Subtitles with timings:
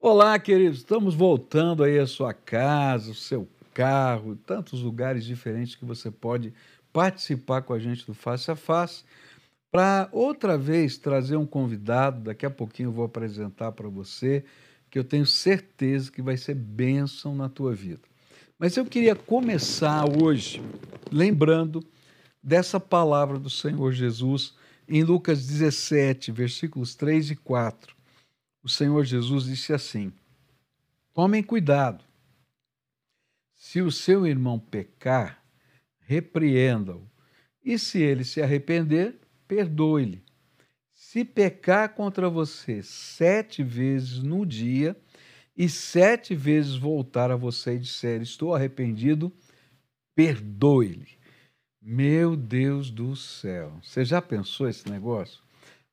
[0.00, 0.78] Olá, queridos.
[0.78, 6.54] Estamos voltando aí à sua casa, o seu carro, tantos lugares diferentes que você pode
[6.92, 9.02] participar com a gente do Face a Face.
[9.72, 14.44] Para outra vez trazer um convidado, daqui a pouquinho eu vou apresentar para você,
[14.88, 18.02] que eu tenho certeza que vai ser bênção na tua vida.
[18.56, 20.62] Mas eu queria começar hoje
[21.10, 21.84] lembrando
[22.40, 24.54] dessa palavra do Senhor Jesus
[24.88, 27.97] em Lucas 17, versículos 3 e 4
[28.62, 30.12] o Senhor Jesus disse assim:
[31.14, 32.04] Tomem cuidado.
[33.54, 35.42] Se o seu irmão pecar,
[36.00, 37.08] repreenda-o.
[37.64, 40.22] E se ele se arrepender, perdoe-lhe.
[40.92, 44.96] Se pecar contra você sete vezes no dia,
[45.56, 49.32] e sete vezes voltar a você e disser: Estou arrependido,
[50.14, 51.18] perdoe-lhe.
[51.82, 53.78] Meu Deus do céu.
[53.82, 55.42] Você já pensou esse negócio?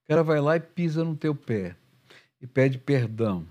[0.03, 1.75] O cara vai lá e pisa no teu pé
[2.45, 3.43] e pede perdão.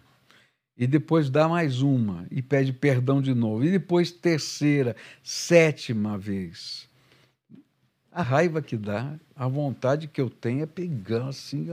[0.76, 3.64] E depois dá mais uma e pede perdão de novo.
[3.64, 6.88] E depois terceira, sétima vez.
[8.10, 11.66] A raiva que dá, a vontade que eu tenho é pegar assim.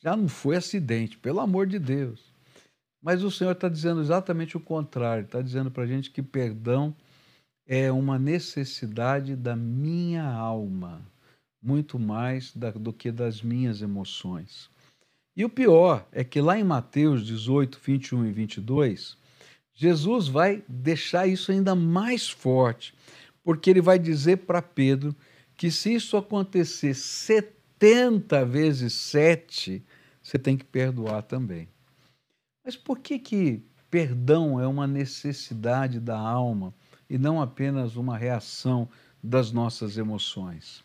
[0.00, 2.32] Já não foi acidente, pelo amor de Deus.
[3.02, 5.24] Mas o Senhor está dizendo exatamente o contrário.
[5.24, 6.94] Está dizendo para a gente que perdão
[7.66, 11.00] é uma necessidade da minha alma,
[11.60, 14.70] muito mais da, do que das minhas emoções.
[15.36, 19.16] E o pior é que lá em Mateus 18, 21 e 22,
[19.72, 22.94] Jesus vai deixar isso ainda mais forte,
[23.42, 25.14] porque ele vai dizer para Pedro
[25.56, 29.82] que se isso acontecer 70 vezes 7,
[30.22, 31.68] você tem que perdoar também.
[32.64, 36.74] Mas por que que perdão é uma necessidade da alma
[37.08, 38.88] e não apenas uma reação
[39.22, 40.84] das nossas emoções?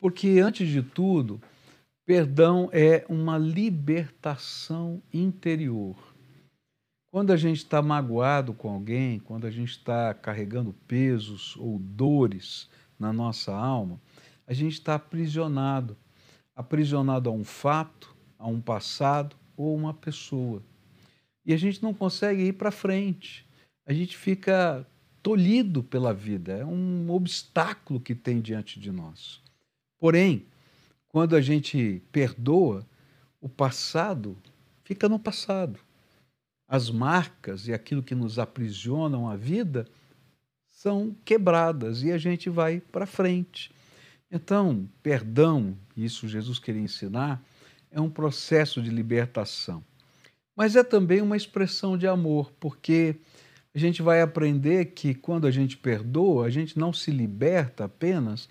[0.00, 1.40] Porque antes de tudo,
[2.06, 5.96] Perdão é uma libertação interior.
[7.10, 12.68] Quando a gente está magoado com alguém, quando a gente está carregando pesos ou dores
[12.98, 14.00] na nossa alma,
[14.46, 15.96] a gente está aprisionado
[16.54, 20.62] aprisionado a um fato, a um passado ou uma pessoa.
[21.44, 23.46] E a gente não consegue ir para frente.
[23.84, 24.86] A gente fica
[25.22, 29.42] tolhido pela vida, é um obstáculo que tem diante de nós.
[29.98, 30.46] Porém,
[31.14, 32.84] quando a gente perdoa,
[33.40, 34.36] o passado
[34.82, 35.78] fica no passado.
[36.66, 39.86] As marcas e aquilo que nos aprisionam a vida
[40.72, 43.70] são quebradas e a gente vai para frente.
[44.28, 47.40] Então, perdão, isso Jesus queria ensinar,
[47.92, 49.84] é um processo de libertação.
[50.56, 53.14] Mas é também uma expressão de amor, porque
[53.72, 58.48] a gente vai aprender que quando a gente perdoa, a gente não se liberta apenas,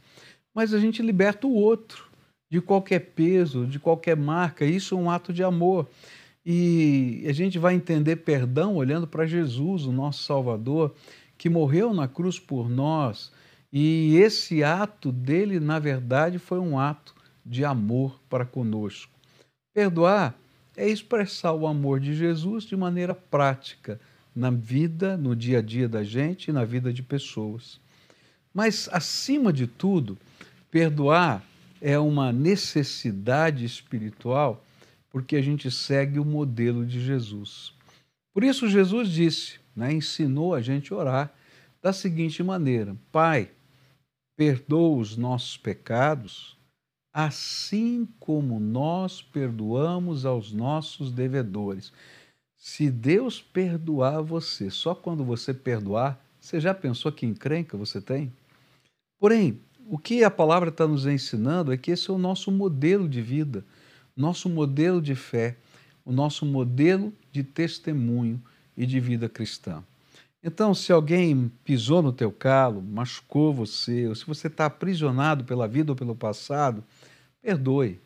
[0.55, 2.12] mas a gente liberta o outro
[2.53, 4.63] de qualquer peso, de qualquer marca.
[4.63, 5.89] Isso é um ato de amor.
[6.45, 10.93] E a gente vai entender perdão olhando para Jesus, o nosso Salvador,
[11.35, 13.31] que morreu na cruz por nós.
[13.71, 19.11] E esse ato dele, na verdade, foi um ato de amor para conosco.
[19.73, 20.37] Perdoar
[20.77, 23.99] é expressar o amor de Jesus de maneira prática
[24.35, 27.81] na vida, no dia a dia da gente e na vida de pessoas.
[28.53, 30.15] Mas, acima de tudo,
[30.69, 31.43] perdoar
[31.83, 34.63] é uma necessidade espiritual
[35.09, 37.73] porque a gente segue o modelo de Jesus.
[38.33, 41.33] Por isso, Jesus disse, né, ensinou a gente a orar
[41.81, 43.51] da seguinte maneira: Pai,
[44.37, 46.57] perdoa os nossos pecados,
[47.13, 51.91] assim como nós perdoamos aos nossos devedores.
[52.57, 58.31] Se Deus perdoar você, só quando você perdoar, você já pensou que encrenca você tem?
[59.19, 63.07] Porém, o que a palavra está nos ensinando é que esse é o nosso modelo
[63.07, 63.65] de vida,
[64.15, 65.57] nosso modelo de fé,
[66.05, 68.41] o nosso modelo de testemunho
[68.75, 69.83] e de vida cristã.
[70.43, 75.67] Então, se alguém pisou no teu calo, machucou você, ou se você está aprisionado pela
[75.67, 76.83] vida ou pelo passado,
[77.41, 78.01] perdoe,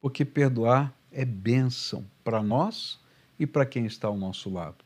[0.00, 3.00] porque perdoar é bênção para nós
[3.38, 4.84] e para quem está ao nosso lado.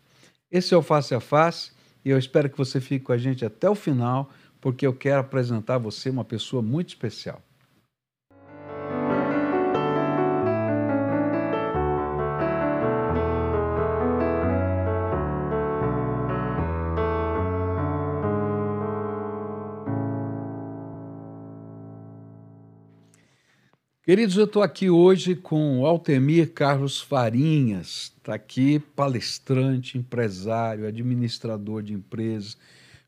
[0.50, 1.72] Esse é o Face a Face
[2.04, 4.30] e eu espero que você fique com a gente até o final
[4.64, 7.42] porque eu quero apresentar a você uma pessoa muito especial.
[24.02, 31.92] Queridos, eu estou aqui hoje com Altemir Carlos Farinhas, está aqui palestrante, empresário, administrador de
[31.92, 32.56] empresas,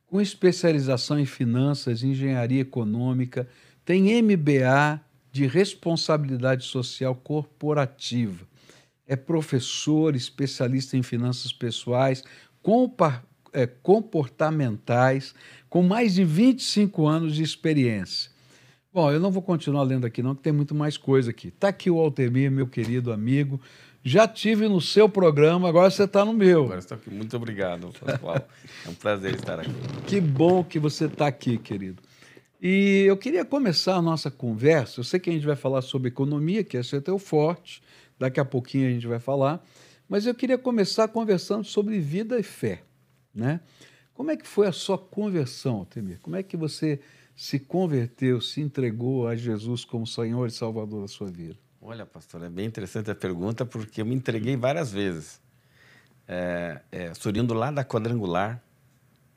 [0.07, 3.49] com especialização em finanças, engenharia econômica,
[3.85, 5.01] tem MBA
[5.33, 8.47] de responsabilidade social corporativa.
[9.09, 12.25] é professor, especialista em finanças pessoais,
[13.53, 15.33] é, comportamentais,
[15.69, 18.31] com mais de 25 anos de experiência.
[18.93, 21.49] Bom, eu não vou continuar lendo aqui, não, que tem muito mais coisa aqui.
[21.49, 23.61] Está aqui o Altemir, meu querido amigo.
[24.07, 26.67] Já tive no seu programa, agora você está no meu.
[26.67, 27.11] Agora estou aqui.
[27.11, 28.37] Muito obrigado, Pascoal.
[28.87, 29.73] é um prazer estar aqui.
[30.07, 32.01] Que bom que você está aqui, querido.
[32.63, 35.01] E eu queria começar a nossa conversa.
[35.01, 37.83] Eu sei que a gente vai falar sobre economia, que é seu teu forte.
[38.17, 39.61] Daqui a pouquinho a gente vai falar.
[40.09, 42.85] Mas eu queria começar conversando sobre vida e fé.
[43.35, 43.59] Né?
[44.15, 46.21] Como é que foi a sua conversão, Temir?
[46.21, 47.01] Como é que você
[47.35, 51.66] se converteu, se entregou a Jesus como Senhor e Salvador da sua vida?
[51.81, 55.41] Olha, pastor, é bem interessante a pergunta, porque eu me entreguei várias vezes.
[56.27, 58.61] É, é, surindo lá da quadrangular,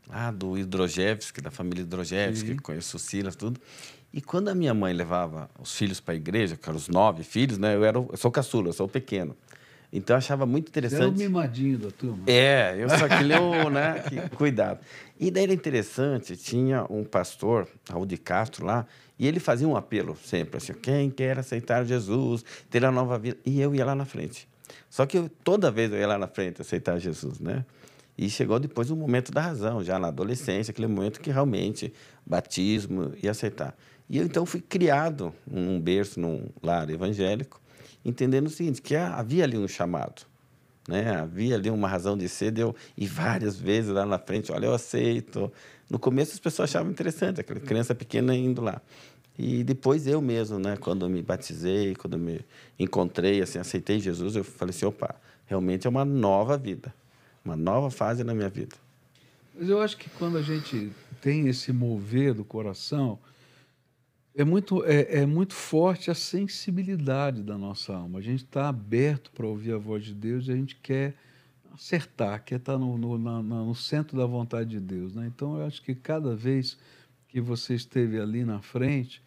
[0.08, 3.62] lá do Hidrogevski, da família Hidrogevski, que conheço o Silas, tudo.
[4.12, 7.24] E quando a minha mãe levava os filhos para a igreja, que eram os nove
[7.24, 7.76] filhos, né?
[7.76, 9.38] Eu, era, eu sou caçula, eu sou o pequeno.
[9.94, 11.00] Então eu achava muito interessante.
[11.00, 12.24] Você era o mimadinho da turma.
[12.26, 14.00] É, eu só que leu, né?
[14.08, 14.80] Que, cuidado.
[15.20, 18.86] E daí era interessante, tinha um pastor, Raul de Castro lá,
[19.20, 23.38] e ele fazia um apelo sempre assim: quem quer aceitar Jesus, ter a nova vida.
[23.46, 24.48] E eu ia lá na frente.
[24.90, 27.66] Só que eu, toda vez eu ia lá na frente aceitar Jesus, né?
[28.18, 31.94] E chegou depois o momento da razão, já na adolescência, aquele momento que realmente
[32.26, 33.76] batismo e aceitar.
[34.10, 37.62] E eu então fui criado num berço, num lar evangélico,
[38.04, 40.24] entendendo o seguinte, que havia ali um chamado.
[40.88, 41.16] Né?
[41.16, 44.74] Havia ali uma razão de ser, deu, e várias vezes lá na frente, olha, eu
[44.74, 45.52] aceito.
[45.90, 48.82] No começo as pessoas achavam interessante, aquela criança pequena indo lá.
[49.42, 52.42] E depois eu mesmo, né, quando me batizei, quando me
[52.78, 55.16] encontrei, assim, aceitei Jesus, eu falei assim, opa,
[55.46, 56.94] realmente é uma nova vida,
[57.46, 58.76] uma nova fase na minha vida.
[59.58, 60.92] Mas eu acho que quando a gente
[61.22, 63.18] tem esse mover do coração,
[64.36, 68.20] é muito, é, é muito forte a sensibilidade da nossa alma.
[68.20, 71.16] A gente está aberto para ouvir a voz de Deus e a gente quer
[71.74, 75.16] acertar, quer estar tá no, no, no centro da vontade de Deus.
[75.16, 75.32] Né?
[75.34, 76.78] Então, eu acho que cada vez
[77.30, 79.22] que você esteve ali na frente,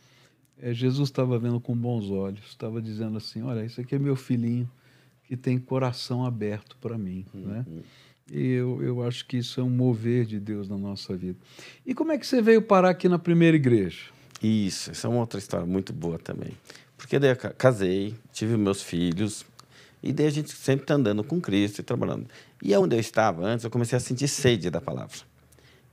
[0.61, 4.17] é, Jesus estava vendo com bons olhos, estava dizendo assim: Olha, isso aqui é meu
[4.17, 4.69] filhinho
[5.25, 7.25] que tem coração aberto para mim.
[7.33, 7.41] Uhum.
[7.41, 7.65] Né?
[8.31, 11.39] E eu, eu acho que isso é um mover de Deus na nossa vida.
[11.85, 14.11] E como é que você veio parar aqui na primeira igreja?
[14.43, 16.53] Isso, essa é uma outra história muito boa também.
[16.97, 19.45] Porque daí eu casei, tive meus filhos,
[20.03, 22.27] e daí a gente sempre está andando com Cristo e trabalhando.
[22.63, 25.17] E onde eu estava antes, eu comecei a sentir sede da palavra.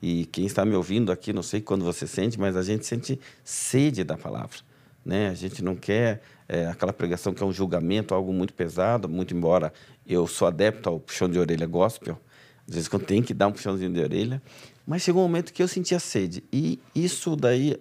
[0.01, 3.19] E quem está me ouvindo aqui, não sei quando você sente, mas a gente sente
[3.43, 4.57] sede da palavra.
[5.05, 5.29] Né?
[5.29, 9.35] A gente não quer é, aquela pregação que é um julgamento, algo muito pesado, muito
[9.35, 9.73] embora
[10.07, 12.19] eu sou adepto ao puxão de orelha gospel,
[12.67, 14.41] às vezes quando tem que dar um puxãozinho de orelha,
[14.85, 16.43] mas chegou um momento que eu sentia sede.
[16.51, 17.77] E isso daí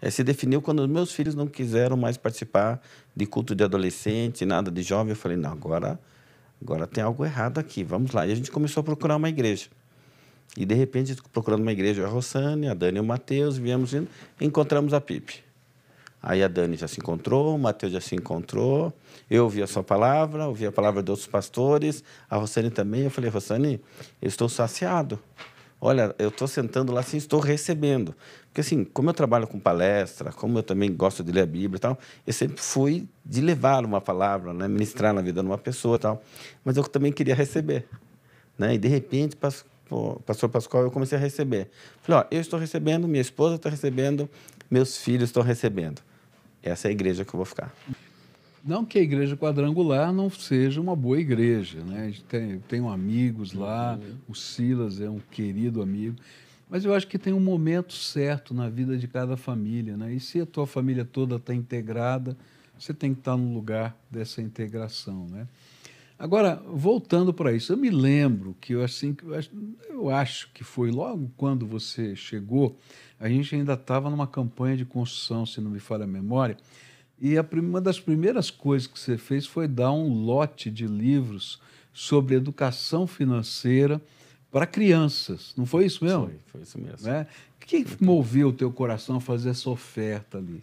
[0.00, 2.80] é, se definiu quando meus filhos não quiseram mais participar
[3.14, 5.10] de culto de adolescente, nada de jovem.
[5.10, 5.98] Eu falei, não, agora,
[6.60, 8.26] agora tem algo errado aqui, vamos lá.
[8.26, 9.68] E a gente começou a procurar uma igreja.
[10.56, 14.08] E, de repente, procurando uma igreja, a Rossane, a Dani e o Matheus, viemos indo,
[14.40, 15.44] encontramos a Pipe.
[16.22, 18.92] Aí a Dani já se encontrou, o Mateus já se encontrou,
[19.30, 23.04] eu ouvi a sua palavra, ouvi a palavra de outros pastores, a Rossane também.
[23.04, 23.80] Eu falei, Rossane,
[24.20, 25.18] eu estou saciado.
[25.80, 28.14] Olha, eu estou sentando lá assim, estou recebendo.
[28.48, 31.76] Porque, assim, como eu trabalho com palestra, como eu também gosto de ler a Bíblia
[31.76, 34.68] e tal, eu sempre fui de levar uma palavra, né?
[34.68, 36.22] ministrar na vida de uma pessoa e tal.
[36.62, 37.88] Mas eu também queria receber.
[38.58, 38.74] Né?
[38.74, 39.34] E, de repente,
[40.24, 41.68] pastor Pascoal, eu comecei a receber.
[42.02, 44.28] Falei, ó, eu estou recebendo, minha esposa está recebendo,
[44.70, 46.00] meus filhos estão recebendo.
[46.62, 47.74] Essa é a igreja que eu vou ficar.
[48.64, 52.02] Não que a igreja quadrangular não seja uma boa igreja, né?
[52.02, 54.16] A gente tem, tenho amigos lá, uhum.
[54.28, 56.16] o Silas é um querido amigo,
[56.68, 60.12] mas eu acho que tem um momento certo na vida de cada família, né?
[60.12, 62.36] E se a tua família toda está integrada,
[62.78, 65.46] você tem que estar tá no lugar dessa integração, né?
[66.20, 69.16] Agora, voltando para isso, eu me lembro que eu, assim,
[69.88, 72.76] eu acho que foi logo quando você chegou,
[73.18, 76.58] a gente ainda estava numa campanha de construção, se não me falha a memória,
[77.18, 81.58] e a, uma das primeiras coisas que você fez foi dar um lote de livros
[81.90, 83.98] sobre educação financeira
[84.50, 85.54] para crianças.
[85.56, 86.26] Não foi isso mesmo?
[86.26, 87.08] Foi, foi isso mesmo.
[87.08, 87.26] Né?
[87.56, 90.62] O que moveu o teu coração a fazer essa oferta ali?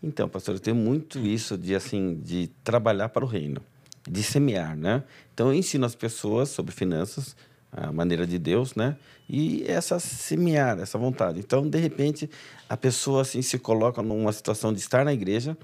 [0.00, 3.60] Então, pastor, eu tenho muito isso de assim de trabalhar para o reino,
[4.08, 5.02] de semear, né?
[5.32, 7.36] Então eu ensino as pessoas sobre finanças,
[7.72, 8.96] a maneira de Deus, né?
[9.28, 11.38] E essa semear, essa vontade.
[11.38, 12.28] Então, de repente,
[12.68, 15.56] a pessoa assim se coloca numa situação de estar na igreja,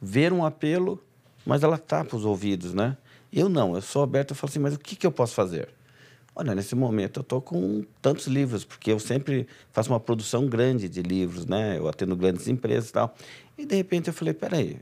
[0.00, 1.02] ver um apelo,
[1.44, 2.96] mas ela tapa os ouvidos, né?
[3.32, 5.68] Eu não, eu sou aberto, eu falo assim, mas o que, que eu posso fazer?
[6.34, 10.88] Olha, nesse momento eu estou com tantos livros, porque eu sempre faço uma produção grande
[10.88, 11.78] de livros, né?
[11.78, 13.14] Eu atendo grandes empresas e tal.
[13.58, 14.78] E de repente eu falei, peraí,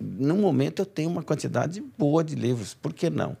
[0.00, 3.36] no momento eu tenho uma quantidade boa de livros, por que não?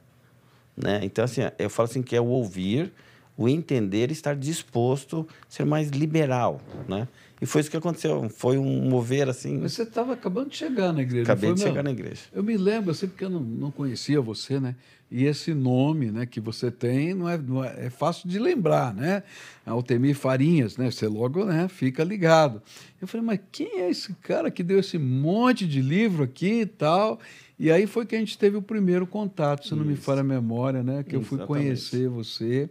[0.76, 1.00] Né?
[1.02, 2.92] Então, assim, eu falo assim que é o ouvir,
[3.36, 7.08] o entender e estar disposto a ser mais liberal, né?
[7.40, 9.58] E foi isso que aconteceu, foi um mover assim...
[9.58, 12.20] Mas você estava acabando de chegar na igreja, Acabei de chegar na igreja.
[12.34, 14.76] Eu me lembro, assim, porque eu não, não conhecia você, né?
[15.10, 18.94] E esse nome né, que você tem não é, não é, é fácil de lembrar,
[18.94, 19.24] né?
[19.66, 20.88] Altemir Farinhas, né?
[20.88, 22.62] Você logo né, fica ligado.
[23.00, 26.66] Eu falei, mas quem é esse cara que deu esse monte de livro aqui e
[26.66, 27.18] tal?
[27.58, 30.02] E aí foi que a gente teve o primeiro contato, se não me Isso.
[30.02, 31.02] falha a memória, né?
[31.02, 31.64] Que eu fui Exatamente.
[31.64, 32.70] conhecer você,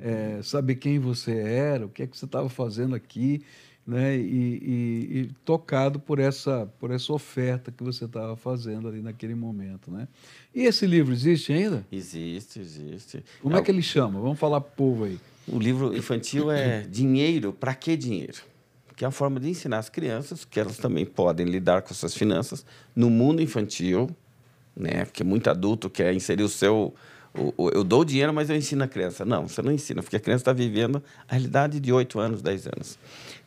[0.00, 3.42] é, saber quem você era, o que é que você estava fazendo aqui,
[3.86, 4.16] né?
[4.16, 9.34] E, e- e tocado por essa, por essa oferta que você estava fazendo ali naquele
[9.34, 10.06] momento, né?
[10.54, 11.84] E esse livro existe ainda?
[11.90, 13.24] Existe, existe.
[13.40, 14.20] Como é que ele chama?
[14.20, 15.18] Vamos falar pro povo aí.
[15.48, 18.38] O livro infantil é Dinheiro, para que dinheiro?
[18.94, 22.14] Que é a forma de ensinar as crianças que elas também podem lidar com suas
[22.14, 24.08] finanças no mundo infantil,
[24.76, 25.04] né?
[25.06, 26.94] Porque muito adulto quer inserir o seu.
[27.34, 29.24] Eu dou dinheiro, mas eu ensino a criança.
[29.24, 32.66] Não, você não ensina, porque a criança está vivendo a realidade de 8 anos, 10
[32.66, 32.98] anos.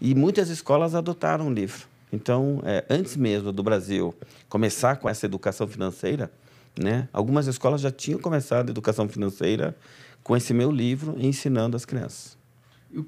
[0.01, 1.87] E muitas escolas adotaram o livro.
[2.11, 4.13] Então, é, antes mesmo do Brasil
[4.49, 6.31] começar com essa educação financeira,
[6.79, 7.07] né?
[7.13, 9.75] Algumas escolas já tinham começado a educação financeira
[10.23, 12.37] com esse meu livro ensinando as crianças.
[12.91, 13.03] E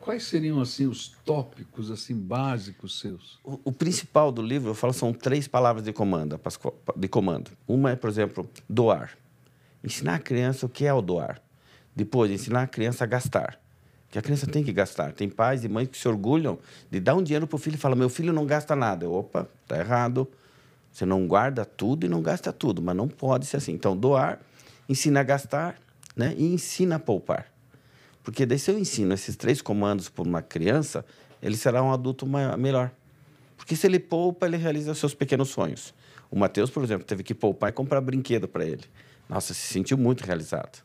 [0.00, 3.38] quais seriam assim os tópicos assim básicos seus?
[3.44, 6.38] O, o principal do livro, eu falo, são três palavras de comando,
[6.96, 7.50] de comando.
[7.66, 9.16] Uma é, por exemplo, doar.
[9.82, 11.40] Ensinar a criança o que é o doar.
[11.94, 13.58] Depois, ensinar a criança a gastar.
[14.10, 15.12] Que a criança tem que gastar.
[15.12, 16.58] Tem pais e mães que se orgulham
[16.90, 19.04] de dar um dinheiro para o filho e falam: meu filho não gasta nada.
[19.04, 20.26] Eu, Opa, tá errado.
[20.90, 23.72] Você não guarda tudo e não gasta tudo, mas não pode ser assim.
[23.72, 24.40] Então, doar,
[24.88, 25.76] ensina a gastar
[26.16, 26.34] né?
[26.36, 27.46] e ensina a poupar.
[28.22, 31.04] Porque daí, se eu ensino esses três comandos para uma criança,
[31.42, 32.90] ele será um adulto ma- melhor.
[33.56, 35.94] Porque se ele poupa, ele realiza seus pequenos sonhos.
[36.30, 38.84] O Matheus, por exemplo, teve que poupar e comprar brinquedo para ele.
[39.28, 40.82] Nossa, se sentiu muito realizado.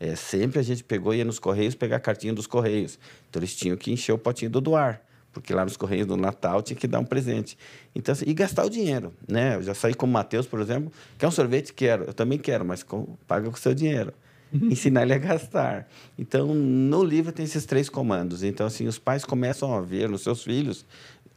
[0.00, 2.98] É, sempre a gente pegou e ia nos Correios pegar a cartinha dos Correios.
[3.28, 5.00] Então, eles tinham que encher o potinho do doar.
[5.32, 7.56] Porque lá nos Correios do Natal tinha que dar um presente.
[7.94, 9.12] Então, assim, e gastar o dinheiro.
[9.26, 9.56] Né?
[9.56, 10.92] Eu já saí com o Matheus, por exemplo.
[11.18, 11.72] Quer um sorvete?
[11.72, 12.04] Quero.
[12.04, 14.12] Eu também quero, mas com, paga com o seu dinheiro.
[14.52, 15.88] Ensinar ele a gastar.
[16.16, 18.44] Então, no livro tem esses três comandos.
[18.44, 20.86] Então, assim, os pais começam a ver nos seus filhos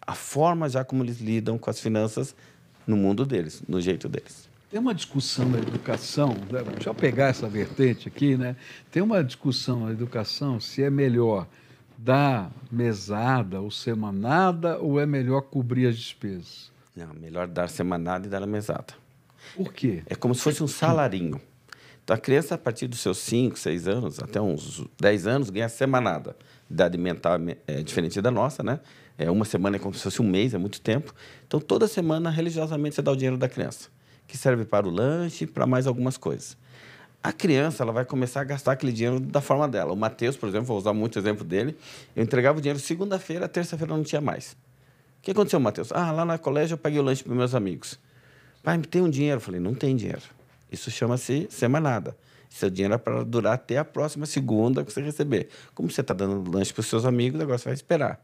[0.08, 2.34] a forma já como eles lidam com as finanças
[2.86, 4.47] no mundo deles, no jeito deles.
[4.70, 6.62] Tem uma discussão na educação, né?
[6.74, 8.58] deixa eu pegar essa vertente aqui, né?
[8.92, 11.48] Tem uma discussão na educação se é melhor
[11.98, 16.70] dar mesada ou semanada ou é melhor cobrir as despesas.
[16.94, 18.94] Não, melhor dar semanada e dar a mesada.
[19.56, 20.04] Por quê?
[20.06, 21.40] É como se fosse um salarinho.
[22.04, 25.70] Então, a criança, a partir dos seus 5, 6 anos, até uns 10 anos, ganha
[25.70, 26.36] semanada.
[26.70, 28.80] Idade mental é diferente da nossa, né?
[29.18, 31.14] É uma semana é como se fosse um mês, é muito tempo.
[31.46, 33.90] Então, toda semana, religiosamente, você dá o dinheiro da criança,
[34.28, 36.58] que serve para o lanche para mais algumas coisas.
[37.24, 39.92] A criança ela vai começar a gastar aquele dinheiro da forma dela.
[39.92, 41.76] O Matheus, por exemplo, vou usar muito o exemplo dele.
[42.16, 44.52] Eu entregava o dinheiro segunda-feira, terça-feira não tinha mais.
[45.20, 45.92] O que aconteceu, Matheus?
[45.92, 48.00] Ah, lá no colégio eu paguei o lanche para meus amigos.
[48.64, 49.38] Pai, tem um dinheiro?
[49.38, 50.22] Eu falei, não tem dinheiro.
[50.72, 52.16] Isso chama-se semanada.
[52.50, 55.50] Seu dinheiro é para durar até a próxima segunda que você receber.
[55.74, 58.24] Como você está dando lanche para os seus amigos, agora você vai esperar.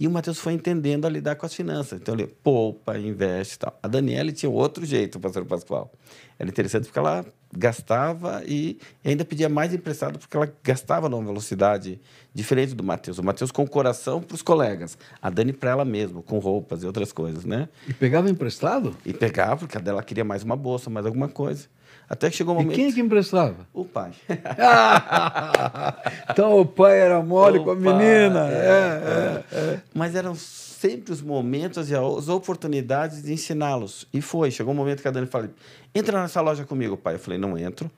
[0.00, 2.00] E o Matheus foi entendendo a lidar com as finanças.
[2.00, 3.76] Então, ele poupa, investe e tal.
[3.82, 5.92] A Daniela tinha outro jeito, o pastor Pascoal.
[6.38, 12.00] Era interessante porque ela gastava e ainda pedia mais emprestado porque ela gastava numa velocidade
[12.32, 13.18] diferente do Matheus.
[13.18, 14.96] O Matheus com o coração para os colegas.
[15.20, 17.68] A Dani para ela mesma, com roupas e outras coisas, né?
[17.88, 18.96] E pegava emprestado?
[19.04, 21.66] E pegava, porque a dela queria mais uma bolsa, mais alguma coisa.
[22.08, 22.76] Até que chegou um E momento...
[22.76, 23.66] quem é que emprestava?
[23.72, 24.12] O pai.
[26.30, 28.48] então o pai era mole O com a pai, menina.
[28.48, 29.80] é, É, é.
[29.94, 34.06] Mas eram sempre os momentos e as oportunidades de ensiná-los.
[34.12, 34.50] E foi.
[34.50, 35.50] Chegou um momento que a Dani falou:
[35.94, 37.14] entra nessa loja comigo, pai.
[37.14, 37.90] Eu falei: não entro.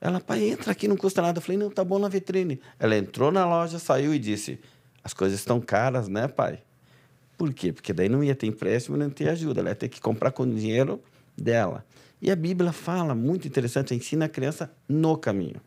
[0.00, 1.38] Ela, pai, entra aqui, não custa nada.
[1.38, 2.60] Eu falei: não, tá bom na vitrine.
[2.78, 4.60] Ela entrou na loja, saiu e disse:
[5.02, 6.60] as coisas estão caras, né, pai?
[7.36, 7.72] Por quê?
[7.72, 9.60] Porque daí não ia ter empréstimo, não ia ter ajuda.
[9.60, 11.00] Ela ia ter que comprar com o dinheiro
[11.36, 11.84] dela.
[12.20, 15.60] E a Bíblia fala, muito interessante, ensina a criança no caminho.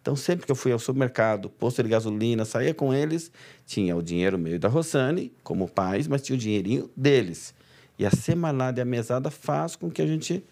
[0.00, 3.30] Então, sempre que eu fui ao supermercado, posto de gasolina, saía com eles,
[3.64, 7.54] tinha o dinheiro meu e da Rossane, como pais, mas tinha o dinheirinho deles.
[7.96, 10.44] E a semanada e a mesada faz com que a gente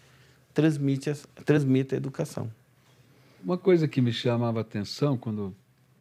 [0.53, 1.11] transmite,
[1.43, 2.49] transmita a educação.
[3.43, 5.53] Uma coisa que me chamava a atenção quando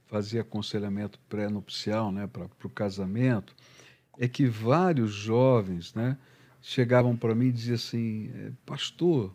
[0.06, 3.54] fazia aconselhamento pré-nupcial né, para o casamento
[4.16, 6.16] é que vários jovens né,
[6.62, 9.32] chegavam para mim e diziam assim: "Eh, Pastor,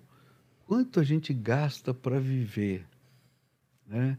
[0.66, 2.86] quanto a gente gasta para viver?
[3.88, 4.18] Né?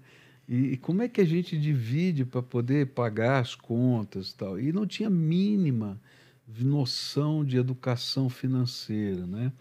[0.49, 4.61] E, e como é que a gente divide para poder pagar as contas e tal?
[4.61, 6.01] E não tinha mínima
[6.61, 9.53] noção de educação financeira, né?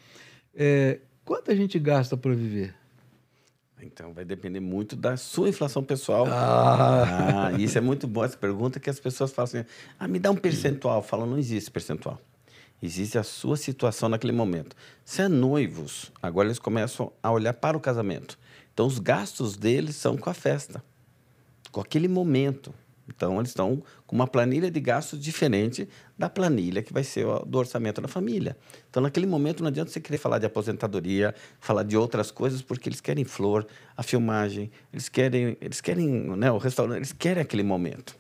[0.54, 2.76] É, quanto a gente gasta para viver?
[3.82, 6.26] Então, vai depender muito da sua inflação pessoal.
[6.28, 7.48] Ah.
[7.48, 7.52] ah.
[7.54, 9.66] isso é muito bom, essa pergunta, que as pessoas falam assim,
[10.00, 11.04] ah, me dá um percentual.
[11.04, 12.20] Falam, não existe percentual.
[12.86, 14.76] Existe a sua situação naquele momento.
[15.04, 18.38] Se é noivos, agora eles começam a olhar para o casamento.
[18.72, 20.84] Então, os gastos deles são com a festa,
[21.72, 22.72] com aquele momento.
[23.08, 27.58] Então, eles estão com uma planilha de gastos diferente da planilha que vai ser do
[27.58, 28.56] orçamento da família.
[28.88, 32.88] Então, naquele momento, não adianta você querer falar de aposentadoria, falar de outras coisas, porque
[32.88, 33.66] eles querem flor,
[33.98, 38.16] a filmagem, eles querem, eles querem né, o restaurante, eles querem aquele momento.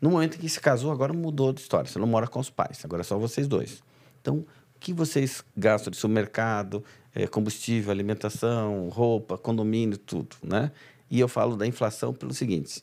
[0.00, 1.90] No momento em que se casou, agora mudou de história.
[1.90, 3.82] Você não mora com os pais, agora é só vocês dois.
[4.20, 6.84] Então, o que vocês gastam de supermercado,
[7.14, 10.70] é, combustível, alimentação, roupa, condomínio, tudo, né?
[11.10, 12.82] E eu falo da inflação pelo seguinte: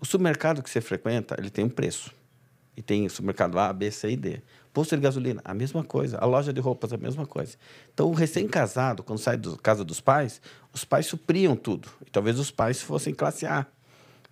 [0.00, 2.14] o supermercado que você frequenta, ele tem um preço.
[2.76, 4.42] E tem supermercado A, B, C e D.
[4.72, 6.18] Posto de gasolina, a mesma coisa.
[6.18, 7.56] A loja de roupas, a mesma coisa.
[7.94, 10.42] Então, o recém-casado, quando sai da casa dos pais,
[10.74, 11.88] os pais supriam tudo.
[12.06, 13.66] E talvez os pais fossem classe A.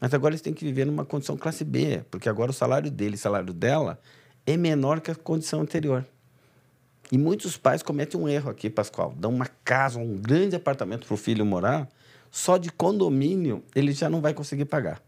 [0.01, 3.15] Mas agora eles têm que viver numa condição classe B, porque agora o salário dele
[3.15, 4.01] e o salário dela
[4.47, 6.05] é menor que a condição anterior.
[7.13, 9.15] E muitos pais cometem um erro aqui, Pascoal.
[9.17, 11.89] Dão uma casa, um grande apartamento para o filho morar,
[12.31, 15.01] só de condomínio ele já não vai conseguir pagar.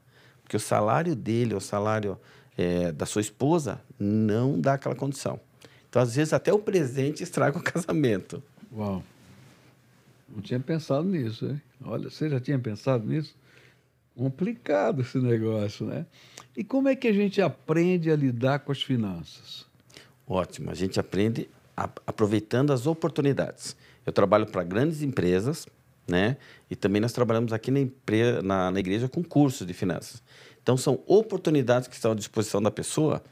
[0.43, 2.19] Porque o salário dele, o salário
[2.57, 5.41] é, da sua esposa, não dá aquela condição.
[5.89, 8.43] Então, às vezes, até o presente estraga o casamento.
[8.73, 9.03] Uau.
[10.29, 11.61] Não tinha pensado nisso, hein?
[11.85, 13.35] Olha, você já tinha pensado nisso?
[14.17, 16.07] Complicado esse negócio, né?
[16.57, 19.67] E como é que a gente aprende a lidar com as finanças?
[20.27, 20.71] Ótimo.
[20.71, 23.77] A gente aprende a, aproveitando as oportunidades.
[24.05, 25.67] Eu trabalho para grandes empresas
[26.07, 26.37] né?
[26.71, 27.81] E também nós trabalhamos aqui na,
[28.43, 30.23] na, na igreja com cursos de finanças.
[30.63, 33.23] Então, são oportunidades que estão à disposição da pessoa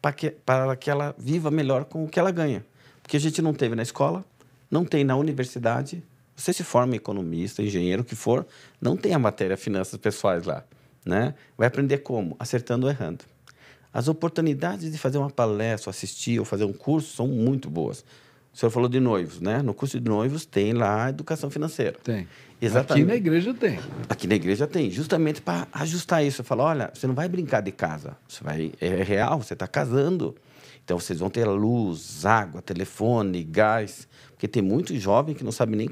[0.00, 2.64] para que, para que ela viva melhor com o que ela ganha.
[3.02, 4.24] Porque a gente não teve na escola,
[4.70, 6.02] não tem na universidade.
[6.38, 8.46] Você se forma economista, engenheiro, o que for,
[8.80, 10.62] não tem a matéria finanças pessoais lá.
[11.04, 11.34] Né?
[11.56, 12.36] Vai aprender como?
[12.38, 13.24] Acertando ou errando.
[13.92, 18.04] As oportunidades de fazer uma palestra, assistir ou fazer um curso são muito boas.
[18.54, 19.62] O senhor falou de noivos, né?
[19.62, 21.98] No curso de noivos tem lá a educação financeira.
[22.04, 22.28] Tem.
[22.60, 23.02] Exatamente.
[23.02, 23.80] Aqui na igreja tem.
[24.08, 26.44] Aqui na igreja tem, justamente para ajustar isso.
[26.44, 28.16] Fala, olha, você não vai brincar de casa.
[28.28, 30.36] Você vai, é real, você está casando.
[30.84, 34.06] Então vocês vão ter luz, água, telefone, gás.
[34.30, 35.90] Porque tem muito jovem que não sabe nem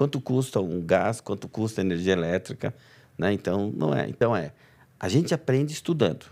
[0.00, 2.74] quanto custa um gás, quanto custa energia elétrica.
[3.18, 3.34] Né?
[3.34, 4.08] Então, não é.
[4.08, 4.54] Então é.
[4.98, 6.24] A gente aprende estudando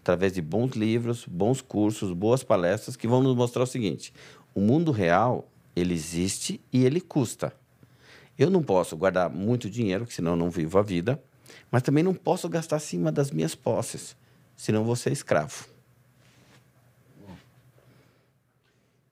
[0.00, 4.10] através de bons livros, bons cursos, boas palestras que vão nos mostrar o seguinte:
[4.54, 7.52] o mundo real, ele existe e ele custa.
[8.38, 11.22] Eu não posso guardar muito dinheiro, senão eu não vivo a vida,
[11.70, 14.16] mas também não posso gastar acima das minhas posses,
[14.56, 15.66] senão vou ser escravo.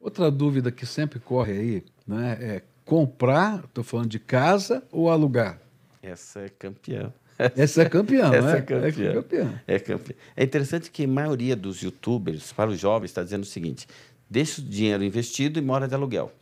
[0.01, 5.61] Outra dúvida que sempre corre aí né, é comprar, estou falando de casa ou alugar?
[6.03, 7.12] Essa é campeã.
[7.38, 8.59] Essa é campeã, Essa é?
[8.59, 9.11] é campeã.
[9.11, 9.62] É campeã.
[9.66, 10.14] É campeã.
[10.35, 13.87] É interessante que a maioria dos youtubers, para os jovens, está dizendo o seguinte:
[14.29, 16.33] deixa o dinheiro investido e mora de aluguel.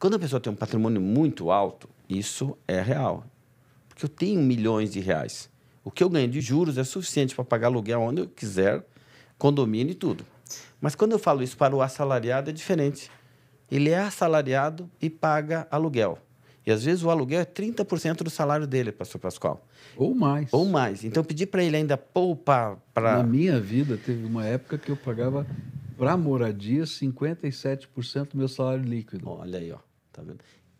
[0.00, 3.24] Quando a pessoa tem um patrimônio muito alto, isso é real.
[3.88, 5.48] Porque eu tenho milhões de reais.
[5.84, 8.84] O que eu ganho de juros é suficiente para pagar aluguel onde eu quiser,
[9.38, 10.26] condomínio e tudo.
[10.80, 13.08] Mas quando eu falo isso para o assalariado, é diferente.
[13.70, 16.18] Ele é assalariado e paga aluguel.
[16.66, 19.66] E às vezes o aluguel é 30% do salário dele, pastor Pascoal.
[19.96, 20.52] Ou mais.
[20.52, 21.04] Ou mais.
[21.04, 23.18] Então pedir para ele ainda poupar para.
[23.18, 25.46] Na minha vida, teve uma época que eu pagava
[25.96, 29.28] para moradia, 57% do meu salário líquido.
[29.28, 29.78] Olha aí, ó.
[30.12, 30.38] Tá vendo?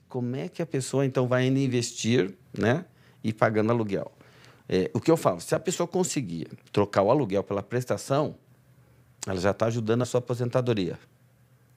[0.08, 2.84] Como é que a pessoa, então, vai ainda investir né,
[3.22, 4.10] e pagando aluguel?
[4.68, 8.34] É, o que eu falo, se a pessoa conseguir trocar o aluguel pela prestação,
[9.26, 10.98] ela já está ajudando a sua aposentadoria.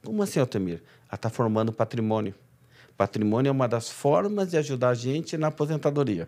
[0.03, 0.81] Como assim, Altemir?
[1.13, 2.33] Ela está formando patrimônio.
[2.97, 6.27] Patrimônio é uma das formas de ajudar a gente na aposentadoria.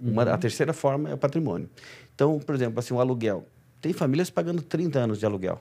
[0.00, 0.32] Uma, uhum.
[0.32, 1.68] A terceira forma é o patrimônio.
[2.14, 3.44] Então, por exemplo, assim, o aluguel.
[3.80, 5.60] Tem famílias pagando 30 anos de aluguel.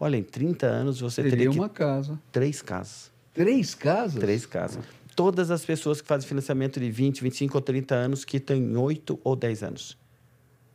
[0.00, 2.18] Olha, em 30 anos você teria, teria uma casa.
[2.32, 3.12] Três casas.
[3.32, 4.20] Três casas?
[4.20, 4.84] Três casas.
[5.14, 9.20] Todas as pessoas que fazem financiamento de 20, 25 ou 30 anos quitam em 8
[9.22, 9.96] ou 10 anos.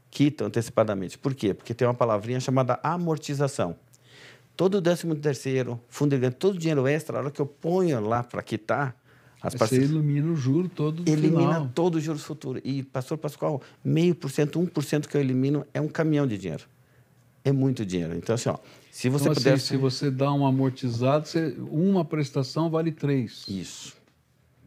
[0.10, 1.18] Quitam antecipadamente.
[1.18, 1.54] Por quê?
[1.54, 3.76] Porque tem uma palavrinha chamada amortização.
[4.56, 8.00] Todo o décimo terceiro, fundo de todo o dinheiro extra, a hora que eu ponho
[8.00, 8.96] lá para quitar,
[9.42, 11.72] as Você elimina o juro todo do Elimina final.
[11.76, 12.60] todo o juros futuro.
[12.64, 16.26] E, pastor Pascoal, meio por cento, um por cento que eu elimino é um caminhão
[16.26, 16.64] de dinheiro.
[17.44, 18.16] É muito dinheiro.
[18.16, 18.58] Então, assim, ó,
[18.90, 19.54] se você então, puder.
[19.54, 21.56] Assim, se você dá um amortizado, você...
[21.70, 23.46] uma prestação vale três.
[23.48, 23.96] Isso.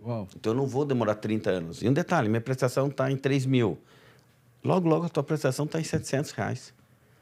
[0.01, 0.29] Uau.
[0.37, 1.83] Então eu não vou demorar 30 anos.
[1.83, 3.79] E um detalhe: minha prestação está em 3 mil.
[4.63, 6.73] Logo, logo a tua prestação está em 700 reais.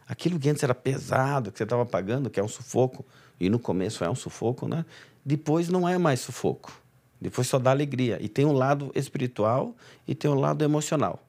[0.08, 3.04] Aquilo que antes era pesado, que você estava pagando, que é um sufoco,
[3.40, 4.84] e no começo é um sufoco, né?
[5.24, 6.72] Depois não é mais sufoco.
[7.20, 8.18] Depois só dá alegria.
[8.20, 9.74] E tem um lado espiritual
[10.06, 11.22] e tem um lado emocional.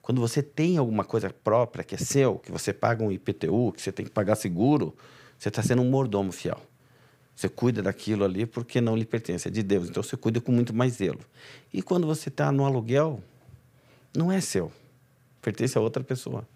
[0.00, 3.82] Quando você tem alguma coisa própria que é seu, que você paga um IPTU, que
[3.82, 4.96] você tem que pagar seguro,
[5.38, 6.58] você está sendo um mordomo fiel.
[7.36, 9.88] Você cuida daquilo ali porque não lhe pertence, é de Deus.
[9.88, 11.20] Então você cuida com muito mais zelo.
[11.72, 13.22] E quando você está no aluguel,
[14.16, 14.72] não é seu,
[15.42, 16.48] pertence a outra pessoa.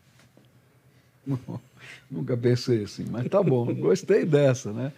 [2.10, 4.92] Nunca pensei assim, mas tá bom, gostei dessa, né?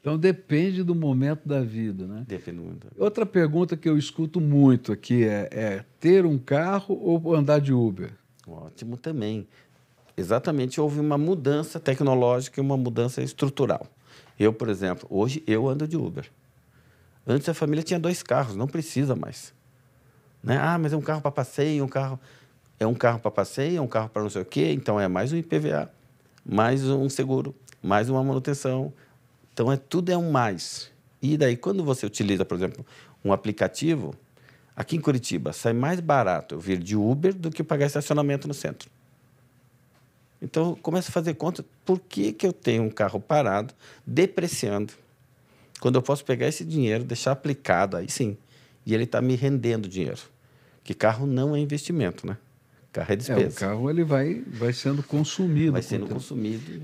[0.00, 2.24] Então depende do momento da vida, né?
[2.26, 2.86] Depende muito.
[2.96, 7.72] Outra pergunta que eu escuto muito aqui é, é ter um carro ou andar de
[7.72, 8.10] Uber?
[8.46, 9.46] Ótimo também.
[10.16, 13.86] Exatamente, houve uma mudança tecnológica e uma mudança estrutural.
[14.38, 16.28] Eu, por exemplo, hoje eu ando de Uber.
[17.26, 19.52] Antes a família tinha dois carros, não precisa mais.
[20.42, 20.56] Né?
[20.56, 22.18] Ah, mas é um carro para passeio, um carro
[22.80, 25.08] é um carro para passeio, é um carro para não sei o quê, então é
[25.08, 25.90] mais um IPVA,
[26.44, 28.92] mais um seguro, mais uma manutenção.
[29.52, 30.90] Então é tudo é um mais.
[31.20, 32.86] E daí quando você utiliza, por exemplo,
[33.24, 34.14] um aplicativo,
[34.76, 38.54] aqui em Curitiba sai mais barato eu vir de Uber do que pagar estacionamento no
[38.54, 38.88] centro.
[40.40, 43.74] Então, começa a fazer conta, por que, que eu tenho um carro parado,
[44.06, 44.92] depreciando,
[45.80, 48.36] quando eu posso pegar esse dinheiro, deixar aplicado, aí sim,
[48.86, 50.20] e ele está me rendendo dinheiro.
[50.84, 52.36] Que carro não é investimento, né?
[53.00, 53.42] Carro é despesa.
[53.42, 55.72] É, o carro ele vai, vai sendo consumido.
[55.72, 56.82] Vai sendo consumido.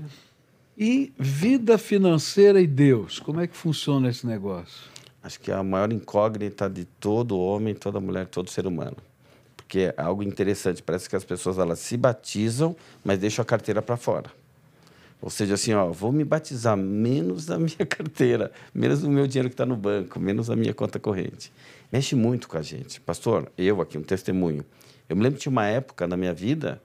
[0.77, 4.89] E vida financeira e Deus, como é que funciona esse negócio?
[5.23, 8.97] Acho que é a maior incógnita de todo homem, toda mulher, todo ser humano
[9.65, 10.81] porque é algo interessante.
[10.81, 14.31] Parece que as pessoas elas se batizam, mas deixam a carteira para fora.
[15.21, 19.49] Ou seja, assim, ó, vou me batizar menos da minha carteira, menos do meu dinheiro
[19.49, 21.51] que está no banco, menos da minha conta corrente.
[21.91, 23.01] Mexe muito com a gente.
[23.01, 24.63] Pastor, eu aqui, um testemunho.
[25.07, 26.81] Eu me lembro de uma época na minha vida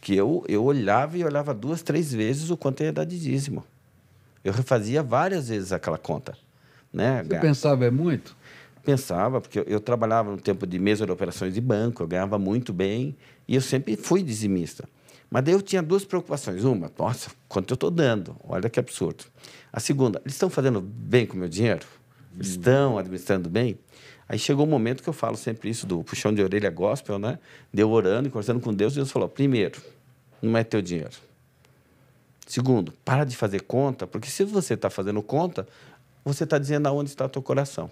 [0.00, 3.64] que eu, eu olhava e olhava duas, três vezes o quanto ia dar de dízimo.
[4.42, 6.36] Eu refazia várias vezes aquela conta.
[6.92, 7.22] Né?
[7.22, 8.36] Você pensava, é muito?
[8.82, 12.38] Pensava, porque eu, eu, trabalhava no tempo de mesa de operações de banco, eu ganhava
[12.38, 13.14] muito bem
[13.46, 14.88] e eu sempre fui dizimista.
[15.30, 16.64] Mas daí eu tinha duas preocupações.
[16.64, 18.34] Uma, nossa, quanto eu estou dando?
[18.42, 19.24] Olha que absurdo.
[19.72, 21.86] A segunda, eles estão fazendo bem com o meu dinheiro?
[22.34, 22.58] Eles hum.
[22.58, 23.78] estão administrando bem?
[24.30, 27.36] Aí chegou um momento que eu falo sempre isso do puxão de orelha gospel, né?
[27.74, 29.82] Deu orando e conversando com Deus, Deus falou: primeiro,
[30.40, 31.16] não é teu dinheiro.
[32.46, 35.66] Segundo, para de fazer conta, porque se você está fazendo conta,
[36.24, 37.90] você está dizendo aonde está o teu coração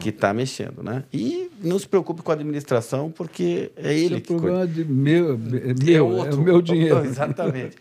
[0.00, 1.04] que está mexendo, né?
[1.12, 5.34] E não se preocupe com a administração, porque é ele Esse que problema de meu,
[5.34, 6.98] é meu, é, é o meu dinheiro.
[7.06, 7.76] Exatamente.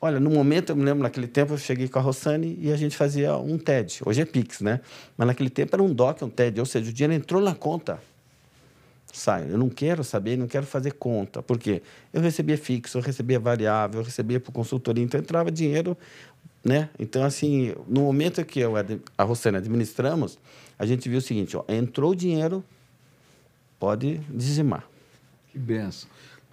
[0.00, 2.76] Olha, no momento, eu me lembro, naquele tempo, eu cheguei com a Rossani e a
[2.76, 4.00] gente fazia um TED.
[4.06, 4.80] Hoje é Pix, né?
[5.16, 6.60] Mas naquele tempo era um DOC, um TED.
[6.60, 8.00] Ou seja, o dinheiro entrou na conta.
[9.12, 9.50] Sai.
[9.50, 11.42] Eu não quero saber, não quero fazer conta.
[11.42, 11.82] Por quê?
[12.12, 15.02] Eu recebia fixo, eu recebia variável, eu recebia por consultoria.
[15.02, 15.96] Então, entrava dinheiro,
[16.62, 16.90] né?
[16.96, 18.74] Então, assim, no momento que eu,
[19.16, 20.38] a Rossani administramos,
[20.78, 22.62] a gente viu o seguinte: ó, entrou dinheiro,
[23.80, 24.84] pode dizimar.
[25.50, 26.08] Que benção.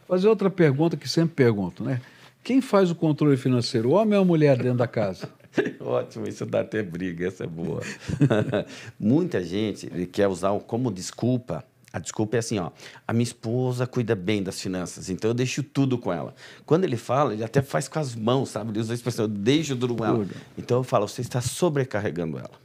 [0.08, 2.02] Fazer outra pergunta que sempre pergunto, né?
[2.46, 5.28] Quem faz o controle financeiro, o homem ou a mulher dentro da casa?
[5.82, 7.82] Ótimo, isso dá até briga, essa é boa.
[9.00, 11.66] Muita gente quer usar como desculpa.
[11.92, 12.70] A desculpa é assim, ó,
[13.08, 16.36] a minha esposa cuida bem das finanças, então eu deixo tudo com ela.
[16.68, 18.70] Quando ele fala, ele até faz com as mãos, sabe?
[18.70, 20.28] Ele usa a expressão, eu deixo tudo com ela.
[20.56, 22.65] Então eu falo, você está sobrecarregando ela.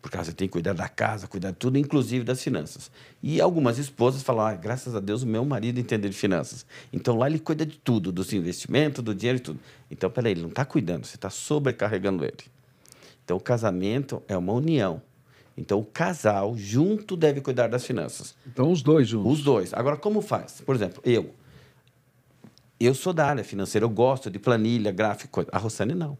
[0.00, 2.90] Por causa tem que cuidar da casa, cuidar de tudo, inclusive das finanças.
[3.22, 6.64] E algumas esposas falam: ah, graças a Deus o meu marido entende de finanças.
[6.92, 9.60] Então lá ele cuida de tudo, dos investimentos, do dinheiro e tudo.
[9.90, 12.44] Então, peraí, ele não está cuidando, você está sobrecarregando ele.
[13.24, 15.02] Então, o casamento é uma união.
[15.56, 18.34] Então, o casal junto deve cuidar das finanças.
[18.46, 19.32] Então, os dois juntos.
[19.32, 19.74] Os dois.
[19.74, 20.62] Agora, como faz?
[20.64, 21.34] Por exemplo, eu.
[22.78, 25.44] Eu sou da área financeira, eu gosto de planilha, gráfico.
[25.52, 26.16] A Rossane não.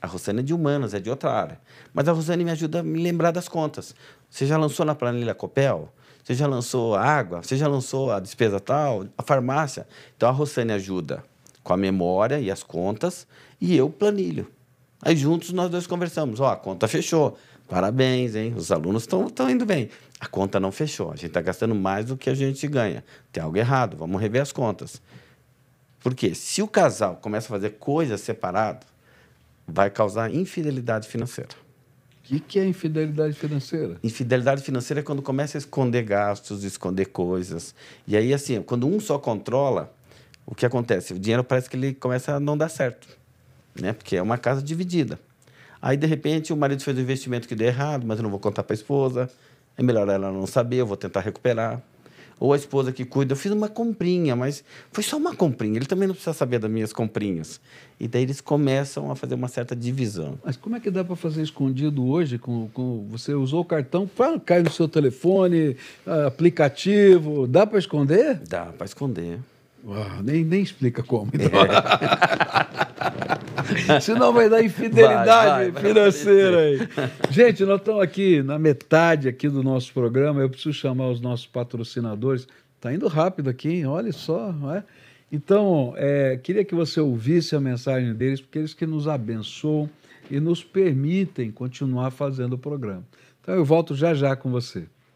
[0.00, 1.60] A Rosane é de humanas, é de outra área.
[1.92, 3.94] Mas a Rosane me ajuda a me lembrar das contas.
[4.30, 5.92] Você já lançou na planilha Copel?
[6.22, 7.42] Você já lançou a água?
[7.42, 9.06] Você já lançou a despesa tal?
[9.16, 9.86] A farmácia?
[10.16, 11.24] Então a Rosane ajuda
[11.64, 13.26] com a memória e as contas
[13.60, 14.46] e eu planilho.
[15.02, 16.40] Aí juntos nós dois conversamos.
[16.40, 17.36] Ó, oh, a conta fechou.
[17.68, 18.54] Parabéns, hein?
[18.56, 19.90] Os alunos estão indo bem.
[20.18, 21.08] A conta não fechou.
[21.12, 23.04] A gente está gastando mais do que a gente ganha.
[23.30, 23.96] Tem algo errado.
[23.96, 25.02] Vamos rever as contas.
[26.00, 28.88] Porque se o casal começa a fazer coisas separadas,
[29.68, 31.50] vai causar infidelidade financeira.
[32.24, 33.96] O que, que é infidelidade financeira?
[34.02, 37.74] Infidelidade financeira é quando começa a esconder gastos, esconder coisas.
[38.06, 39.94] E aí, assim, quando um só controla,
[40.44, 41.12] o que acontece?
[41.12, 43.08] O dinheiro parece que ele começa a não dar certo,
[43.80, 43.92] né?
[43.92, 45.18] Porque é uma casa dividida.
[45.80, 48.40] Aí, de repente, o marido fez um investimento que deu errado, mas eu não vou
[48.40, 49.30] contar para a esposa.
[49.76, 51.80] É melhor ela não saber, eu vou tentar recuperar.
[52.40, 53.32] Ou a esposa que cuida.
[53.32, 55.76] Eu fiz uma comprinha, mas foi só uma comprinha.
[55.76, 57.60] Ele também não precisa saber das minhas comprinhas.
[57.98, 60.38] E daí eles começam a fazer uma certa divisão.
[60.44, 62.38] Mas como é que dá para fazer escondido hoje?
[62.38, 65.76] Com, com, você usou o cartão, pá, cai no seu telefone,
[66.26, 67.46] aplicativo.
[67.46, 68.40] Dá para esconder?
[68.48, 69.38] Dá para esconder.
[69.84, 71.30] Uau, nem, nem explica como.
[71.34, 71.60] Então.
[71.62, 71.68] É.
[74.00, 76.78] Senão vai dar infidelidade vai, vai, financeira aí.
[77.30, 80.40] Gente, nós estamos aqui na metade aqui do nosso programa.
[80.40, 82.46] Eu preciso chamar os nossos patrocinadores.
[82.76, 83.86] Está indo rápido aqui, hein?
[83.86, 84.54] olha só.
[84.74, 84.82] É?
[85.30, 89.88] Então, é, queria que você ouvisse a mensagem deles, porque eles que nos abençoam
[90.30, 93.04] e nos permitem continuar fazendo o programa.
[93.40, 94.84] Então, eu volto já já com você.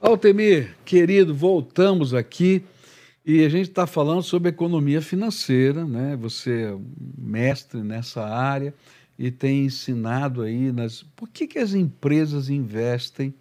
[0.00, 2.64] Altemir, querido, voltamos aqui
[3.24, 6.16] e a gente está falando sobre economia financeira, né?
[6.16, 6.78] Você é
[7.18, 8.72] mestre nessa área
[9.18, 11.02] e tem ensinado aí nas.
[11.14, 13.34] Por que, que as empresas investem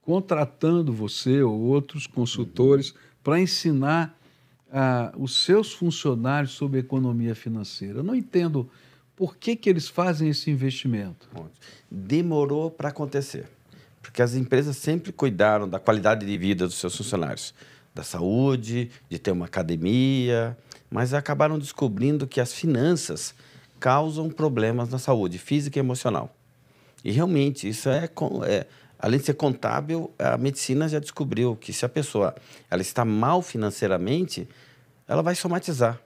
[0.00, 4.16] contratando você ou outros consultores para ensinar
[4.72, 7.98] ah, os seus funcionários sobre economia financeira?
[7.98, 8.70] Eu não entendo
[9.16, 11.28] por que, que eles fazem esse investimento.
[11.90, 13.55] Demorou para acontecer
[14.06, 17.52] porque as empresas sempre cuidaram da qualidade de vida dos seus funcionários,
[17.92, 20.56] da saúde, de ter uma academia,
[20.88, 23.34] mas acabaram descobrindo que as finanças
[23.80, 26.34] causam problemas na saúde física e emocional.
[27.04, 28.08] E realmente isso é,
[28.46, 28.66] é
[28.96, 32.32] além de ser contábil, a medicina já descobriu que se a pessoa
[32.70, 34.48] ela está mal financeiramente,
[35.08, 36.00] ela vai somatizar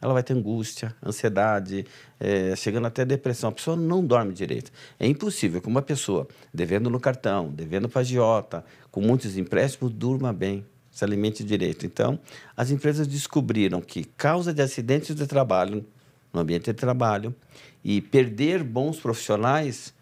[0.00, 1.84] ela vai ter angústia, ansiedade,
[2.20, 3.50] é, chegando até depressão.
[3.50, 4.70] A pessoa não dorme direito.
[4.98, 10.32] É impossível que uma pessoa, devendo no cartão, devendo para agiota, com muitos empréstimos, durma
[10.32, 11.84] bem, se alimente direito.
[11.84, 12.18] Então,
[12.56, 15.84] as empresas descobriram que causa de acidentes de trabalho,
[16.32, 17.34] no ambiente de trabalho,
[17.82, 19.94] e perder bons profissionais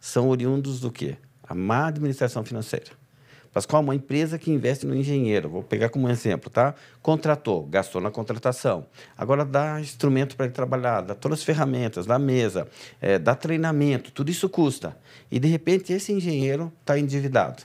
[0.00, 1.16] são oriundos do quê?
[1.42, 3.05] A má administração financeira.
[3.56, 6.74] Pascoal, uma empresa que investe no engenheiro, vou pegar como exemplo, tá?
[7.00, 8.84] Contratou, gastou na contratação.
[9.16, 12.68] Agora dá instrumento para ele trabalhar, dá todas as ferramentas, dá mesa,
[13.00, 14.94] é, dá treinamento, tudo isso custa.
[15.30, 17.62] E de repente esse engenheiro está endividado.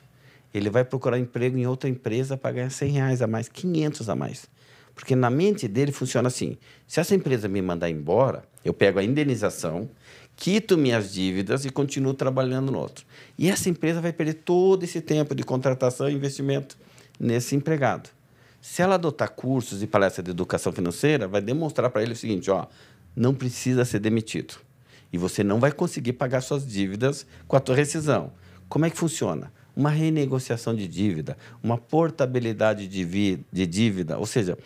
[0.53, 4.15] Ele vai procurar emprego em outra empresa para ganhar 100 reais a mais, 500 a
[4.15, 4.49] mais.
[4.95, 9.03] Porque na mente dele funciona assim: se essa empresa me mandar embora, eu pego a
[9.03, 9.89] indenização,
[10.41, 13.05] quito minhas dívidas e continuo trabalhando no outro.
[13.37, 16.75] E essa empresa vai perder todo esse tempo de contratação e investimento
[17.19, 18.09] nesse empregado.
[18.59, 22.49] Se ela adotar cursos e palestras de educação financeira, vai demonstrar para ele o seguinte:
[22.49, 22.65] ó,
[23.15, 24.55] não precisa ser demitido.
[25.13, 28.33] E você não vai conseguir pagar suas dívidas com a tua rescisão.
[28.67, 29.53] Como é que funciona?
[29.75, 34.57] Uma renegociação de dívida, uma portabilidade de, de dívida, ou seja,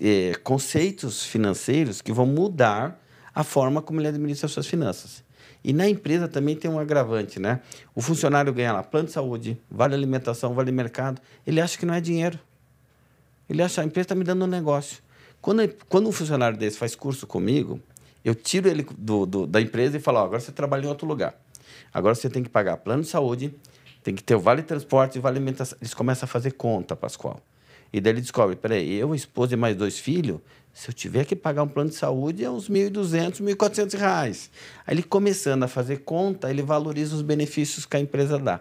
[0.00, 3.02] é, conceitos financeiros que vão mudar
[3.36, 5.22] a forma como ele administra suas finanças.
[5.62, 7.60] E na empresa também tem um agravante, né?
[7.94, 11.20] O funcionário ganha lá plano de saúde, vale alimentação, vale mercado.
[11.46, 12.38] Ele acha que não é dinheiro.
[13.46, 15.02] Ele acha, a empresa está me dando um negócio.
[15.42, 17.78] Quando, quando um funcionário desse faz curso comigo,
[18.24, 21.06] eu tiro ele do, do da empresa e falo, oh, agora você trabalha em outro
[21.06, 21.38] lugar.
[21.92, 23.54] Agora você tem que pagar plano de saúde,
[24.02, 25.76] tem que ter o vale transporte e vale alimentação.
[25.78, 27.38] Eles começam a fazer conta, Pascoal.
[27.92, 30.40] E daí ele descobre, peraí, eu, esposa e mais dois filhos,
[30.76, 34.50] se eu tiver que pagar um plano de saúde, é uns 1.200, 1.400 reais.
[34.86, 38.60] Aí ele começando a fazer conta, ele valoriza os benefícios que a empresa dá.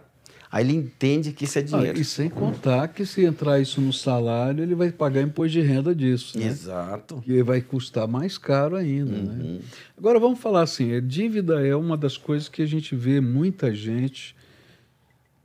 [0.50, 1.98] Aí ele entende que isso é dinheiro.
[1.98, 5.62] Ah, e sem contar que se entrar isso no salário, ele vai pagar imposto de
[5.62, 6.40] renda disso.
[6.40, 6.46] Né?
[6.46, 7.22] Exato.
[7.28, 9.12] E vai custar mais caro ainda.
[9.12, 9.44] Né?
[9.44, 9.54] Uhum.
[9.56, 9.60] Né?
[9.98, 13.76] Agora vamos falar assim: a dívida é uma das coisas que a gente vê muita
[13.76, 14.35] gente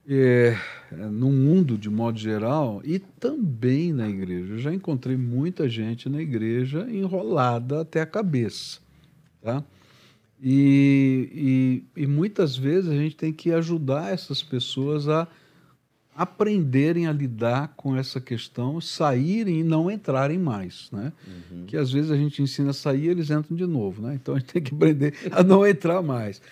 [0.08, 0.56] é,
[0.90, 4.54] no mundo de modo geral e também na igreja.
[4.54, 8.80] Eu já encontrei muita gente na igreja enrolada até a cabeça.
[9.42, 9.62] Tá?
[10.42, 15.28] E, e, e muitas vezes a gente tem que ajudar essas pessoas a
[16.14, 21.12] aprenderem a lidar com essa questão, saírem e não entrarem mais, né?
[21.26, 21.64] Uhum.
[21.66, 24.16] Que às vezes a gente ensina a sair, eles entram de novo, né?
[24.20, 26.42] Então a gente tem que aprender a não entrar mais.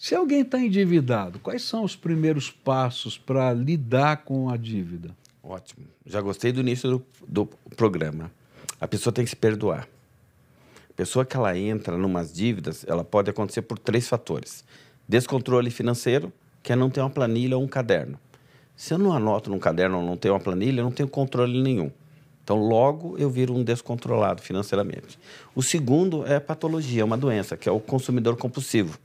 [0.00, 5.10] Se alguém está endividado, quais são os primeiros passos para lidar com a dívida?
[5.42, 5.86] Ótimo.
[6.06, 8.30] Já gostei do início do, do programa.
[8.80, 9.88] A pessoa tem que se perdoar.
[10.88, 14.64] A pessoa que ela entra em umas dívidas, ela pode acontecer por três fatores:
[15.08, 16.32] descontrole financeiro,
[16.62, 18.20] que é não ter uma planilha ou um caderno.
[18.76, 21.60] Se eu não anoto num caderno ou não tenho uma planilha, eu não tenho controle
[21.60, 21.90] nenhum.
[22.44, 25.18] Então, logo eu viro um descontrolado financeiramente.
[25.56, 28.96] O segundo é a patologia, uma doença, que é o consumidor compulsivo.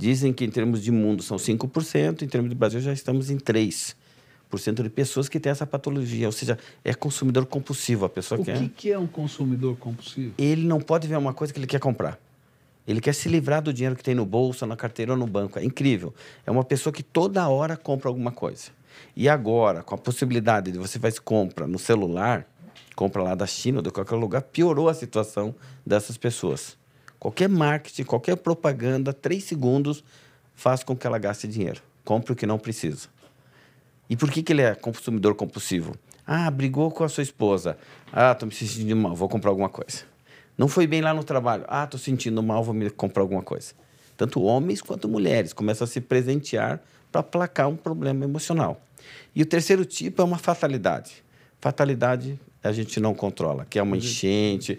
[0.00, 3.36] Dizem que em termos de mundo são 5%, em termos de Brasil já estamos em
[3.36, 3.94] 3%
[4.82, 8.50] de pessoas que têm essa patologia, ou seja, é consumidor compulsivo a pessoa o que
[8.50, 8.70] que, é.
[8.74, 10.32] que é um consumidor compulsivo?
[10.38, 12.18] Ele não pode ver uma coisa que ele quer comprar.
[12.88, 15.58] Ele quer se livrar do dinheiro que tem no bolso, na carteira ou no banco.
[15.58, 16.14] É incrível.
[16.46, 18.70] É uma pessoa que toda hora compra alguma coisa.
[19.14, 22.46] E agora, com a possibilidade de você fazer compra no celular,
[22.96, 26.79] compra lá da China ou de qualquer lugar, piorou a situação dessas pessoas.
[27.20, 30.02] Qualquer marketing, qualquer propaganda, três segundos
[30.54, 31.82] faz com que ela gaste dinheiro.
[32.02, 33.08] Compre o que não precisa.
[34.08, 35.94] E por que, que ele é consumidor compulsivo?
[36.26, 37.76] Ah, brigou com a sua esposa.
[38.10, 40.04] Ah, estou me sentindo mal, vou comprar alguma coisa.
[40.56, 41.64] Não foi bem lá no trabalho.
[41.68, 43.74] Ah, estou sentindo mal, vou me comprar alguma coisa.
[44.16, 46.80] Tanto homens quanto mulheres começam a se presentear
[47.12, 48.80] para aplacar um problema emocional.
[49.34, 51.22] E o terceiro tipo é uma fatalidade.
[51.60, 54.78] Fatalidade a gente não controla, que é uma enchente.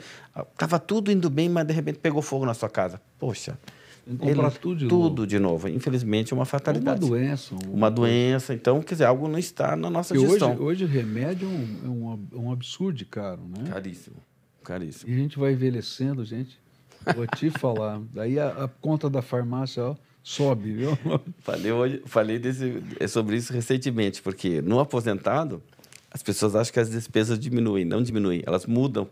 [0.53, 3.01] Estava tudo indo bem, mas de repente pegou fogo na sua casa.
[3.19, 3.57] Poxa.
[4.17, 5.27] Comprar tudo de tudo novo.
[5.27, 5.67] de novo.
[5.69, 6.99] Infelizmente, é uma Uma fatalidade.
[7.07, 7.53] doença.
[7.55, 8.53] um- Uma doença.
[8.53, 10.57] Então, quer dizer, algo não está na nossa Porque hoje, gestão.
[10.59, 13.69] hoje remédio é um, é um, ab- um absurdo caro, né?
[13.69, 14.15] Caríssimo.
[14.63, 15.09] Caríssimo.
[15.11, 16.59] E a gente vai envelhecendo, gente.
[17.15, 18.01] Vou te falar.
[18.13, 20.97] Daí a, a conta da farmácia ó, sobe, viu?
[21.39, 25.61] Falei, hoje, falei desse, é sobre isso recentemente, porque no aposentado,
[26.11, 27.85] as pessoas acham que as despesas diminuem.
[27.85, 29.07] Não diminuem, elas mudam.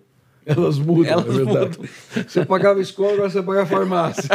[0.45, 1.79] Elas mudam, Elas é verdade.
[2.27, 4.29] Você pagava escola, agora você paga farmácia.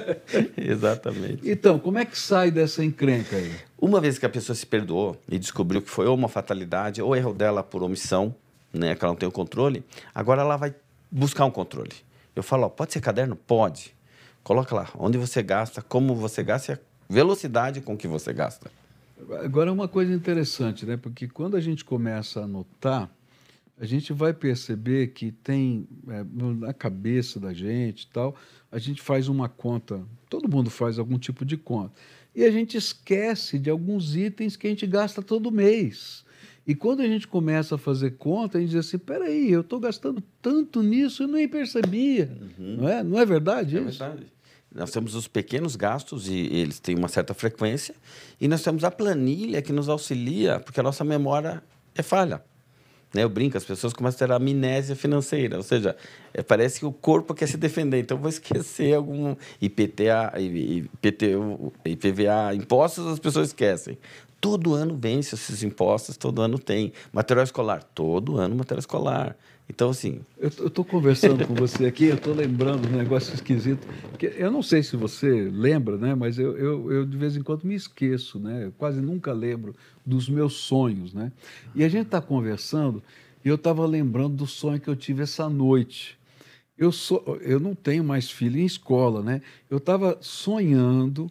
[0.56, 1.48] Exatamente.
[1.48, 3.52] Então, como é que sai dessa encrenca aí?
[3.78, 7.14] Uma vez que a pessoa se perdoou e descobriu que foi ou uma fatalidade ou
[7.14, 8.34] erro dela por omissão,
[8.72, 10.74] né, que ela não tem o controle, agora ela vai
[11.10, 11.92] buscar um controle.
[12.34, 13.36] Eu falo, ó, pode ser caderno?
[13.36, 13.94] Pode.
[14.42, 16.78] Coloca lá onde você gasta, como você gasta e a
[17.10, 18.70] velocidade com que você gasta.
[19.42, 20.96] Agora, uma coisa interessante, né?
[20.96, 23.10] Porque quando a gente começa a anotar,
[23.80, 28.34] a gente vai perceber que tem é, na cabeça da gente tal,
[28.70, 31.92] a gente faz uma conta, todo mundo faz algum tipo de conta,
[32.34, 36.24] e a gente esquece de alguns itens que a gente gasta todo mês.
[36.66, 39.80] E quando a gente começa a fazer conta, a gente diz assim: peraí, eu estou
[39.80, 42.30] gastando tanto nisso e nem percebia.
[42.58, 43.02] Não, é?
[43.02, 43.98] não é verdade É isso?
[43.98, 44.26] verdade.
[44.74, 47.94] Nós temos os pequenos gastos e eles têm uma certa frequência.
[48.40, 51.62] E nós temos a planilha que nos auxilia, porque a nossa memória
[51.94, 52.42] é falha.
[53.12, 53.24] Né?
[53.24, 55.96] Eu brinco, as pessoas começam a ter amnésia financeira, ou seja,
[56.34, 62.54] é, parece que o corpo quer se defender, então vou esquecer algum IPTA, IPTU, IPVA,
[62.54, 63.98] impostos as pessoas esquecem.
[64.40, 66.92] Todo ano vence esses impostos, todo ano tem.
[67.12, 69.36] Material escolar, todo ano material escolar.
[69.68, 73.86] Então, assim, Eu estou conversando com você aqui, eu estou lembrando um negócio esquisito.
[74.18, 76.14] Que eu não sei se você lembra, né?
[76.14, 78.64] Mas eu, eu, eu, de vez em quando me esqueço, né?
[78.64, 81.30] Eu quase nunca lembro dos meus sonhos, né?
[81.74, 83.02] E a gente está conversando
[83.44, 86.18] e eu estava lembrando do sonho que eu tive essa noite.
[86.76, 89.42] Eu, sou, eu não tenho mais filho em escola, né?
[89.68, 91.30] Eu estava sonhando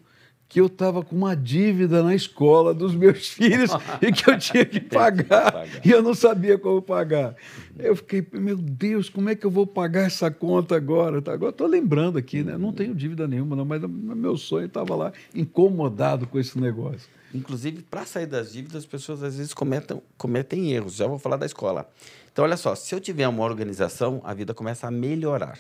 [0.49, 4.65] que eu estava com uma dívida na escola dos meus filhos e que eu tinha
[4.65, 7.35] que pagar, e eu não sabia como pagar.
[7.77, 11.21] Eu fiquei, meu Deus, como é que eu vou pagar essa conta agora?
[11.21, 12.57] Tá, Agora estou lembrando aqui, né?
[12.57, 17.07] Não tenho dívida nenhuma, não, mas meu sonho estava lá incomodado com esse negócio.
[17.33, 20.95] Inclusive, para sair das dívidas, as pessoas às vezes cometem, cometem erros.
[20.95, 21.87] Já vou falar da escola.
[22.31, 25.59] Então, olha só, se eu tiver uma organização, a vida começa a melhorar.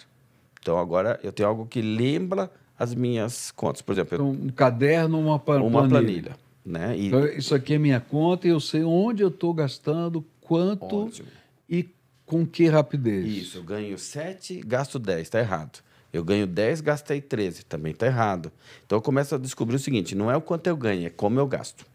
[0.61, 3.81] Então, agora eu tenho algo que lembra as minhas contas.
[3.81, 6.35] Por exemplo, Então, um caderno, uma, pa- uma planilha.
[6.65, 6.95] né?
[6.97, 11.05] E, Então, isso aqui é minha conta e eu sei onde eu estou gastando, quanto
[11.07, 11.27] Ótimo.
[11.69, 11.89] e
[12.25, 13.25] com que rapidez.
[13.25, 15.79] Isso, eu ganho 7, gasto 10, está errado.
[16.13, 18.51] Eu ganho 10, gastei 13, também está errado.
[18.85, 21.39] Então eu começo a descobrir o seguinte: não é o quanto eu ganho, é como
[21.39, 21.85] eu gasto.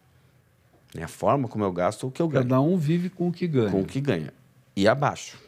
[0.95, 2.45] É a forma como eu gasto o que eu ganho.
[2.45, 3.71] Cada um vive com o que ganha.
[3.71, 4.33] com o que ganha.
[4.77, 5.39] E abaixo.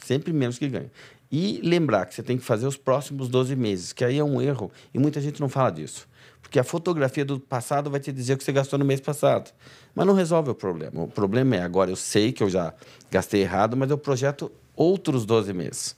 [0.00, 0.90] Sempre menos que ganha.
[1.30, 4.40] E lembrar que você tem que fazer os próximos 12 meses, que aí é um
[4.40, 6.08] erro, e muita gente não fala disso.
[6.40, 9.52] Porque a fotografia do passado vai te dizer o que você gastou no mês passado.
[9.94, 11.02] Mas não resolve o problema.
[11.02, 12.72] O problema é agora eu sei que eu já
[13.10, 15.96] gastei errado, mas eu projeto outros 12 meses.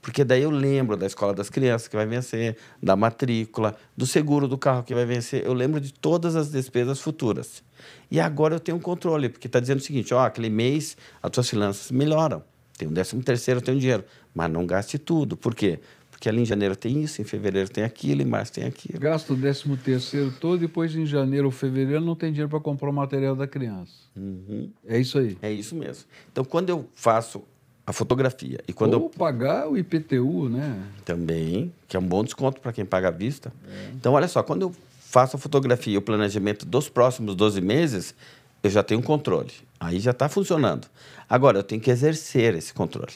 [0.00, 4.48] Porque daí eu lembro da escola das crianças que vai vencer, da matrícula, do seguro
[4.48, 5.46] do carro que vai vencer.
[5.46, 7.62] Eu lembro de todas as despesas futuras.
[8.10, 11.30] E agora eu tenho um controle, porque está dizendo o seguinte: ó, aquele mês as
[11.30, 12.42] tuas finanças melhoram.
[12.76, 14.04] Tem um décimo terceiro, eu tenho dinheiro.
[14.34, 15.36] Mas não gaste tudo.
[15.36, 15.78] Por quê?
[16.10, 18.98] Porque ali em janeiro tem isso, em fevereiro tem aquilo, em março tem aquilo.
[19.00, 22.90] Gasta o décimo terceiro todo, depois em janeiro ou fevereiro não tem dinheiro para comprar
[22.90, 23.92] o material da criança.
[24.16, 24.70] Uhum.
[24.86, 25.36] É isso aí.
[25.42, 26.04] É isso mesmo.
[26.30, 27.42] Então, quando eu faço
[27.84, 30.80] a fotografia e quando ou eu pagar o IPTU, né?
[31.04, 33.52] Também, que é um bom desconto para quem paga à vista.
[33.94, 38.14] Então, olha só, quando eu faço a fotografia e o planejamento dos próximos 12 meses,
[38.62, 39.50] eu já tenho um controle.
[39.80, 40.86] Aí já está funcionando.
[41.28, 43.12] Agora, eu tenho que exercer esse controle.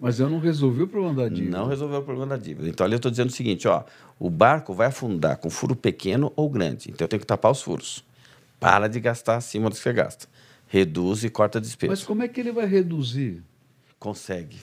[0.00, 1.58] Mas eu não resolvi o problema da dívida.
[1.58, 2.68] Não resolveu o problema da dívida.
[2.68, 3.84] Então, ali eu estou dizendo o seguinte, ó,
[4.18, 6.90] o barco vai afundar com furo pequeno ou grande.
[6.90, 8.04] Então, eu tenho que tapar os furos.
[8.60, 10.26] Para de gastar acima do que você gasta.
[10.68, 11.90] Reduz e corta a despesa.
[11.90, 13.42] Mas como é que ele vai reduzir?
[13.98, 14.58] Consegue.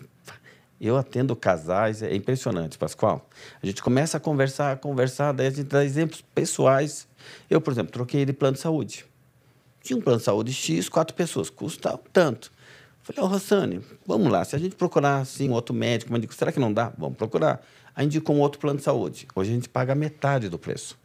[0.79, 3.27] Eu atendo casais, é impressionante, Pascoal.
[3.61, 7.07] A gente começa a conversar, a conversar, daí a gente dá exemplos pessoais.
[7.49, 9.05] Eu, por exemplo, troquei de plano de saúde.
[9.81, 12.51] Tinha um plano de saúde X, quatro pessoas, custa tanto.
[13.05, 16.33] Falei, ô, oh, Rossane, vamos lá, se a gente procurar assim, um outro médico, médico,
[16.33, 16.91] será que não dá?
[16.97, 17.63] Vamos procurar.
[17.95, 19.27] Aí indicou um outro plano de saúde.
[19.35, 20.97] Hoje a gente paga metade do preço.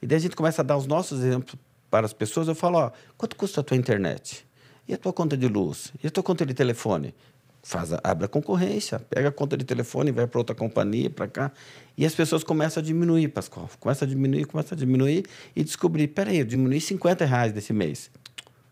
[0.00, 1.54] E daí a gente começa a dar os nossos exemplos
[1.90, 2.48] para as pessoas.
[2.48, 4.46] Eu falo, ó, quanto custa a tua internet?
[4.88, 5.92] E a tua conta de luz?
[6.02, 7.14] E a tua conta de telefone?
[7.62, 11.28] Faz a, abre a concorrência, pega a conta de telefone, vai para outra companhia, para
[11.28, 11.52] cá.
[11.94, 13.68] E as pessoas começam a diminuir, Pascoal.
[13.78, 18.10] Começa a diminuir, começa a diminuir e descobrir, peraí, eu diminui 50 reais desse mês.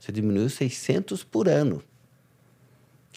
[0.01, 1.83] Você diminuiu 600 por ano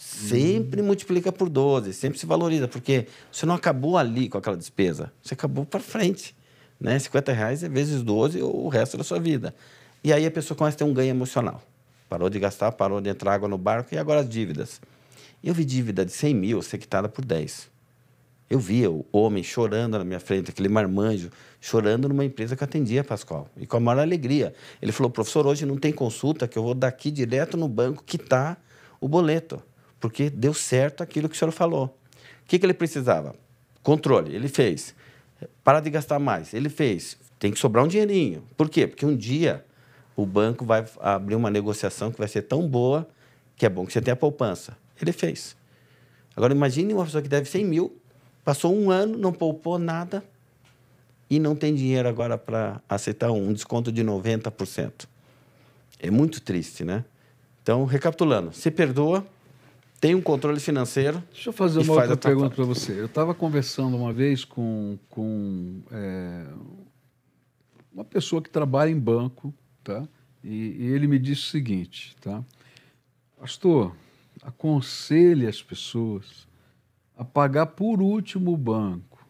[0.07, 5.11] sempre multiplica por 12, sempre se valoriza, porque você não acabou ali com aquela despesa,
[5.21, 6.35] você acabou para frente.
[6.79, 6.97] Né?
[6.97, 9.53] 50 reais é vezes 12 ou o resto da sua vida.
[10.03, 11.61] E aí a pessoa começa a ter um ganho emocional.
[12.07, 14.79] Parou de gastar, parou de entrar água no barco e agora as dívidas.
[15.43, 17.69] Eu vi dívida de 100 mil ser quitada por 10.
[18.49, 21.29] Eu via o homem chorando na minha frente, aquele marmanjo,
[21.59, 23.49] chorando numa empresa que atendia Pascoal.
[23.57, 24.53] E com a maior alegria.
[24.81, 28.57] Ele falou, professor, hoje não tem consulta, que eu vou daqui direto no banco quitar
[29.01, 29.61] o boleto
[29.99, 31.85] porque deu certo aquilo que o senhor falou.
[31.85, 33.35] O que, que ele precisava?
[33.83, 34.95] Controle, ele fez.
[35.63, 37.17] Para de gastar mais, ele fez.
[37.39, 38.43] Tem que sobrar um dinheirinho.
[38.55, 38.87] Por quê?
[38.87, 39.65] Porque um dia
[40.15, 43.07] o banco vai abrir uma negociação que vai ser tão boa
[43.55, 44.77] que é bom que você tenha poupança.
[45.01, 45.55] Ele fez.
[46.35, 47.97] Agora, imagine uma pessoa que deve 100 mil,
[48.43, 50.23] passou um ano, não poupou nada
[51.29, 55.07] e não tem dinheiro agora para aceitar um desconto de 90%.
[55.99, 57.03] É muito triste, né?
[57.63, 59.25] Então, recapitulando, se perdoa,
[59.99, 61.23] tem um controle financeiro.
[61.31, 62.99] Deixa eu fazer uma outra pergunta para você.
[62.99, 66.45] Eu estava conversando uma vez com, com é,
[67.91, 70.07] uma pessoa que trabalha em banco, tá?
[70.43, 72.43] E, e, ele me disse o seguinte, tá?
[73.39, 73.95] Pastor,
[74.43, 76.47] aconselhe as pessoas
[77.17, 79.25] a pagar por último o banco.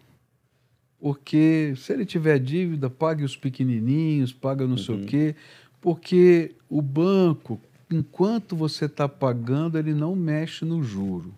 [0.99, 4.77] Porque se ele tiver dívida, pague os pequenininhos, paga não uhum.
[4.77, 5.05] sei o uhum.
[5.05, 5.35] quê.
[5.79, 7.61] Porque o banco,
[7.91, 11.33] enquanto você está pagando, ele não mexe no juro.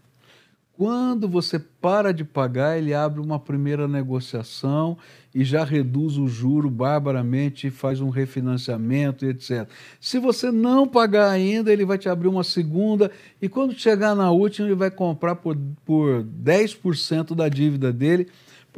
[0.80, 4.98] Quando você para de pagar, ele abre uma primeira negociação
[5.36, 9.68] e já reduz o juro barbaramente, faz um refinanciamento e etc.
[10.00, 14.32] Se você não pagar ainda, ele vai te abrir uma segunda e quando chegar na
[14.32, 18.30] última, ele vai comprar por, por 10% da dívida dele,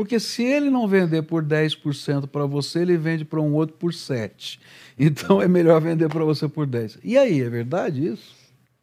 [0.01, 3.91] porque se ele não vender por 10% para você, ele vende para um outro por
[3.91, 4.57] 7%.
[4.97, 6.97] Então é melhor vender para você por 10.
[7.03, 8.35] E aí, é verdade isso?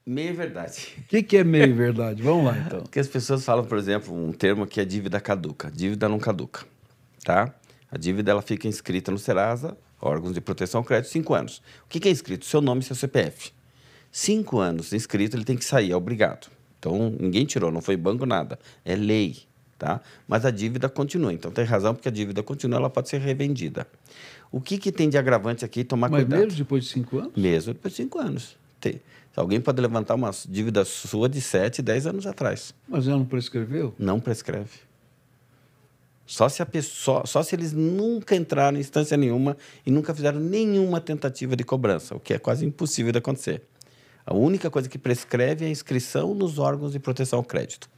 [0.06, 0.94] Meio verdade.
[0.98, 2.22] O que, que é meio verdade?
[2.22, 2.82] Vamos lá, então.
[2.82, 5.72] Porque as pessoas falam, por exemplo, um termo que é dívida caduca.
[5.72, 6.64] Dívida não caduca,
[7.24, 7.52] tá?
[7.90, 11.58] A dívida ela fica inscrita no Serasa, órgãos de proteção ao crédito, cinco anos.
[11.84, 12.46] O que, que é inscrito?
[12.46, 13.52] Seu nome e seu CPF.
[14.12, 16.48] Cinco anos inscrito, ele tem que sair, é obrigado.
[16.78, 18.56] Então, ninguém tirou, não foi banco, nada.
[18.84, 19.47] É lei,
[19.78, 20.00] tá?
[20.26, 21.32] Mas a dívida continua.
[21.32, 23.86] Então, tem razão, porque a dívida continua, ela pode ser revendida.
[24.50, 25.84] O que, que tem de agravante aqui?
[25.84, 26.40] Tomar Mas cuidado.
[26.40, 27.32] mesmo depois de cinco anos?
[27.36, 28.56] Mesmo depois de cinco anos.
[28.80, 29.00] Tem.
[29.36, 32.74] Alguém pode levantar uma dívida sua de 7, 10 anos atrás.
[32.88, 33.94] Mas ela não prescreveu?
[33.96, 34.80] Não prescreve.
[36.26, 39.56] Só se, a pessoa, só se eles nunca entraram em instância nenhuma
[39.86, 43.62] e nunca fizeram nenhuma tentativa de cobrança, o que é quase impossível de acontecer.
[44.26, 47.88] A única coisa que prescreve é a inscrição nos órgãos de proteção ao crédito.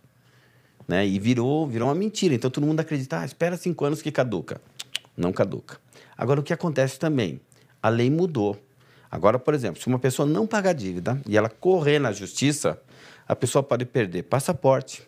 [0.87, 1.07] Né?
[1.07, 2.35] E virou, virou uma mentira.
[2.35, 4.61] Então todo mundo acredita, ah, espera cinco anos que caduca.
[5.17, 5.79] Não caduca.
[6.17, 7.41] Agora, o que acontece também?
[7.83, 8.59] A lei mudou.
[9.11, 12.81] Agora, por exemplo, se uma pessoa não pagar dívida e ela correr na justiça,
[13.27, 15.03] a pessoa pode perder passaporte,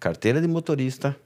[0.00, 1.16] carteira de motorista.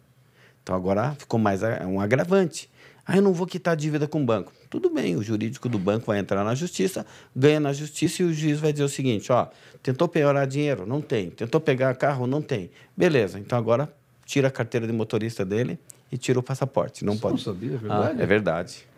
[0.63, 2.71] Então, agora ficou mais um agravante.
[3.07, 4.53] Ah, eu não vou quitar a dívida com o banco.
[4.73, 7.05] Tudo bem, o jurídico do banco vai entrar na justiça,
[7.37, 9.49] ganha na justiça e o juiz vai dizer o seguinte: ó,
[9.83, 10.87] tentou piorar dinheiro?
[10.87, 11.29] Não tem.
[11.29, 12.27] Tentou pegar carro?
[12.27, 12.71] Não tem.
[12.97, 13.95] Beleza, então agora
[14.25, 15.79] tira a carteira de motorista dele
[16.11, 17.05] e tira o passaporte.
[17.05, 17.35] Não Você pode.
[17.35, 18.17] Não sabia, é verdade?
[18.19, 18.89] Ah, é verdade.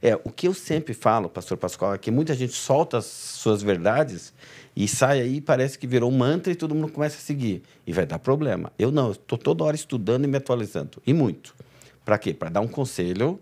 [0.00, 3.60] É, o que eu sempre falo, pastor Pascoal, é que muita gente solta as suas
[3.60, 4.32] verdades
[4.76, 7.60] e sai aí parece que virou um mantra e todo mundo começa a seguir.
[7.84, 8.70] E vai dar problema.
[8.78, 11.02] Eu não, estou toda hora estudando e me atualizando.
[11.04, 11.56] E muito.
[12.04, 12.32] Para quê?
[12.32, 13.40] Para dar um conselho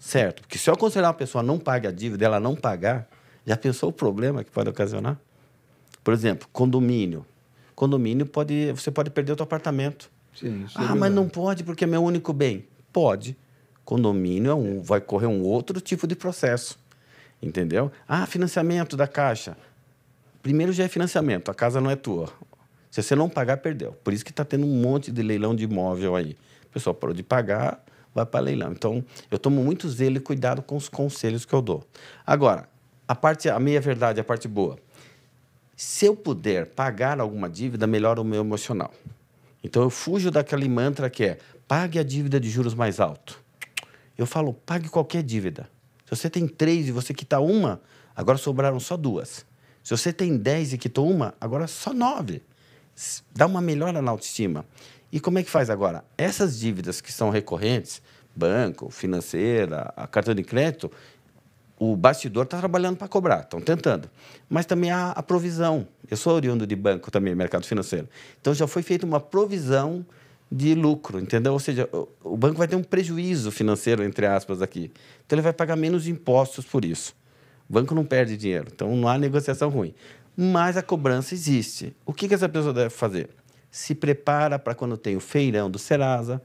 [0.00, 0.42] certo.
[0.42, 3.08] Porque se eu aconselhar uma pessoa a não pague a dívida, ela não pagar,
[3.46, 5.16] já pensou o problema que pode ocasionar?
[6.02, 7.24] Por exemplo, condomínio.
[7.76, 8.72] Condomínio pode.
[8.72, 10.10] Você pode perder o seu apartamento.
[10.34, 12.66] Sim, é ah, mas não pode porque é meu único bem.
[12.92, 13.36] Pode
[13.90, 16.78] condomínio é um, vai correr um outro tipo de processo.
[17.42, 17.90] Entendeu?
[18.06, 19.56] Ah, financiamento da Caixa.
[20.40, 22.32] Primeiro já é financiamento, a casa não é tua.
[22.88, 23.92] Se você não pagar, perdeu.
[24.04, 26.36] Por isso que está tendo um monte de leilão de imóvel aí.
[26.66, 27.84] O pessoal parou de pagar,
[28.14, 28.72] vai para leilão.
[28.72, 31.84] Então, eu tomo muito zelo e cuidado com os conselhos que eu dou.
[32.26, 32.68] Agora,
[33.06, 34.78] a parte, a meia verdade, a parte boa.
[35.76, 38.92] Se eu puder pagar alguma dívida, melhora o meu emocional.
[39.62, 43.40] Então, eu fujo daquele mantra que é pague a dívida de juros mais alto.
[44.18, 45.70] Eu falo, pague qualquer dívida.
[46.04, 47.80] Se você tem três e você quita uma,
[48.14, 49.46] agora sobraram só duas.
[49.82, 52.42] Se você tem dez e quitou uma, agora só nove.
[53.34, 54.66] Dá uma melhora na autoestima.
[55.12, 56.04] E como é que faz agora?
[56.16, 58.00] Essas dívidas que são recorrentes,
[58.34, 60.90] banco, financeira, a cartão de crédito,
[61.78, 64.08] o bastidor está trabalhando para cobrar, estão tentando.
[64.48, 65.88] Mas também há a provisão.
[66.10, 68.08] Eu sou oriundo de banco também, mercado financeiro.
[68.40, 70.04] Então já foi feita uma provisão
[70.52, 71.52] de lucro, entendeu?
[71.52, 71.88] Ou seja,
[72.22, 74.92] o banco vai ter um prejuízo financeiro, entre aspas, aqui.
[75.24, 77.14] Então ele vai pagar menos impostos por isso.
[77.68, 79.94] O banco não perde dinheiro, então não há negociação ruim.
[80.36, 81.96] Mas a cobrança existe.
[82.04, 83.30] O que, que essa pessoa deve fazer?
[83.70, 86.42] Se prepara para quando tem o feirão do Serasa.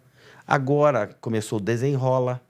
[0.47, 2.41] Agora começou o Desenrola.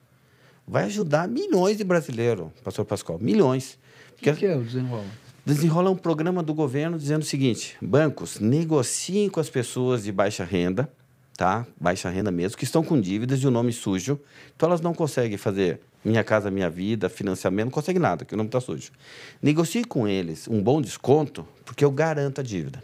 [0.68, 3.78] Vai ajudar milhões de brasileiros, pastor Pascoal, milhões.
[4.18, 5.06] O que, que é o Desenrola?
[5.46, 10.44] Desenrola um programa do governo dizendo o seguinte: bancos negociem com as pessoas de baixa
[10.44, 10.92] renda,
[11.38, 11.68] tá?
[11.80, 14.20] Baixa renda mesmo, que estão com dívidas de um nome sujo.
[14.56, 18.38] Então elas não conseguem fazer Minha Casa Minha Vida, financiamento, não conseguem nada, que o
[18.38, 18.92] nome está sujo.
[19.40, 22.84] Negocie com eles um bom desconto, porque eu garanto a dívida.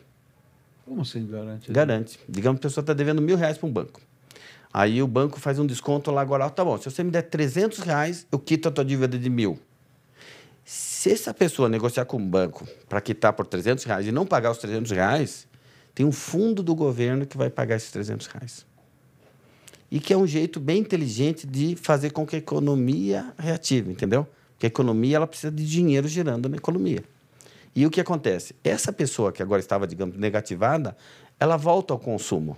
[0.92, 1.72] Como assim garante?
[1.72, 2.20] Garante.
[2.28, 4.02] Digamos que a pessoa está devendo mil reais para um banco.
[4.74, 6.50] Aí o banco faz um desconto lá agora.
[6.50, 9.58] Tá bom, se você me der 300 reais, eu quito a tua dívida de mil.
[10.66, 14.52] Se essa pessoa negociar com o banco para quitar por 300 reais e não pagar
[14.52, 15.48] os 300 reais,
[15.96, 18.66] tem um fundo do governo que vai pagar esses 300 reais.
[19.90, 24.28] E que é um jeito bem inteligente de fazer com que a economia reative, entendeu?
[24.56, 27.02] Porque a economia ela precisa de dinheiro girando na economia.
[27.76, 28.56] E o que acontece?
[28.64, 30.96] Essa pessoa que agora estava, digamos, negativada,
[31.40, 32.58] ela volta ao consumo.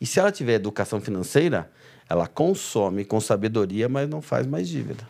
[0.00, 1.70] E se ela tiver educação financeira,
[2.08, 5.06] ela consome com sabedoria, mas não faz mais dívida.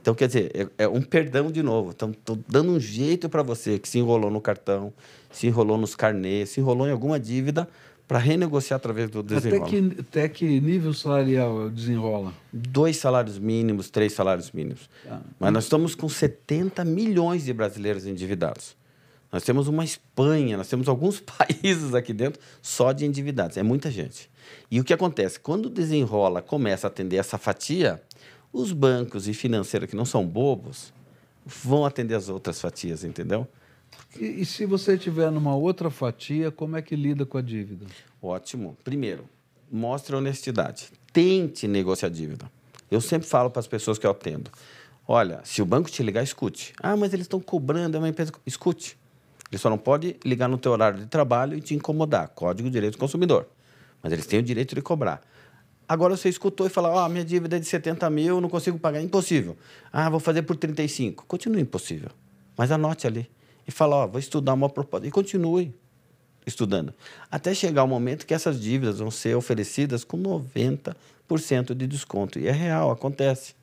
[0.00, 1.92] Então, quer dizer, é, é um perdão de novo.
[1.94, 4.92] Então, estou dando um jeito para você que se enrolou no cartão,
[5.30, 7.68] se enrolou nos carnês, se enrolou em alguma dívida,
[8.14, 9.66] para renegociar através do desenrola.
[9.66, 12.32] Até que, até que nível salarial desenrola?
[12.52, 14.88] Dois salários mínimos, três salários mínimos.
[15.10, 15.20] Ah.
[15.36, 18.76] Mas nós estamos com 70 milhões de brasileiros endividados.
[19.32, 23.56] Nós temos uma Espanha, nós temos alguns países aqui dentro só de endividados.
[23.56, 24.30] É muita gente.
[24.70, 25.40] E o que acontece?
[25.40, 28.00] Quando desenrola começa a atender essa fatia,
[28.52, 30.92] os bancos e financeiros que não são bobos
[31.44, 33.44] vão atender as outras fatias, entendeu?
[34.18, 37.86] E, e, se você estiver numa outra fatia, como é que lida com a dívida?
[38.22, 38.76] Ótimo.
[38.84, 39.24] Primeiro,
[39.70, 40.88] mostre honestidade.
[41.12, 42.50] Tente negociar a dívida.
[42.90, 44.50] Eu sempre falo para as pessoas que eu atendo:
[45.06, 46.72] olha, se o banco te ligar, escute.
[46.80, 48.32] Ah, mas eles estão cobrando, é uma empresa.
[48.46, 48.96] Escute.
[49.50, 52.28] Ele só não pode ligar no teu horário de trabalho e te incomodar.
[52.28, 53.48] Código de Direito do Consumidor.
[54.02, 55.22] Mas eles têm o direito de cobrar.
[55.88, 59.02] Agora você escutou e falou: oh, minha dívida é de 70 mil, não consigo pagar.
[59.02, 59.56] Impossível.
[59.92, 61.24] Ah, vou fazer por 35.
[61.26, 62.10] Continua impossível.
[62.56, 63.28] Mas anote ali
[63.66, 65.06] e fala, ó, vou estudar uma proposta.
[65.06, 65.74] E continue
[66.46, 66.92] estudando.
[67.30, 72.38] Até chegar o momento que essas dívidas vão ser oferecidas com 90% de desconto.
[72.38, 73.54] E é real, acontece.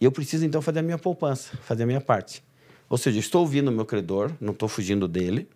[0.00, 2.42] E eu preciso, então, fazer a minha poupança, fazer a minha parte.
[2.88, 5.48] Ou seja, estou ouvindo o meu credor, não estou fugindo dele,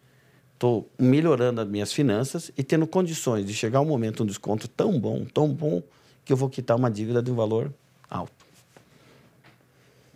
[0.53, 4.99] estou melhorando as minhas finanças e tendo condições de chegar um momento, um desconto tão
[5.01, 5.83] bom, tão bom,
[6.25, 7.73] que eu vou quitar uma dívida de um valor
[8.09, 8.47] alto.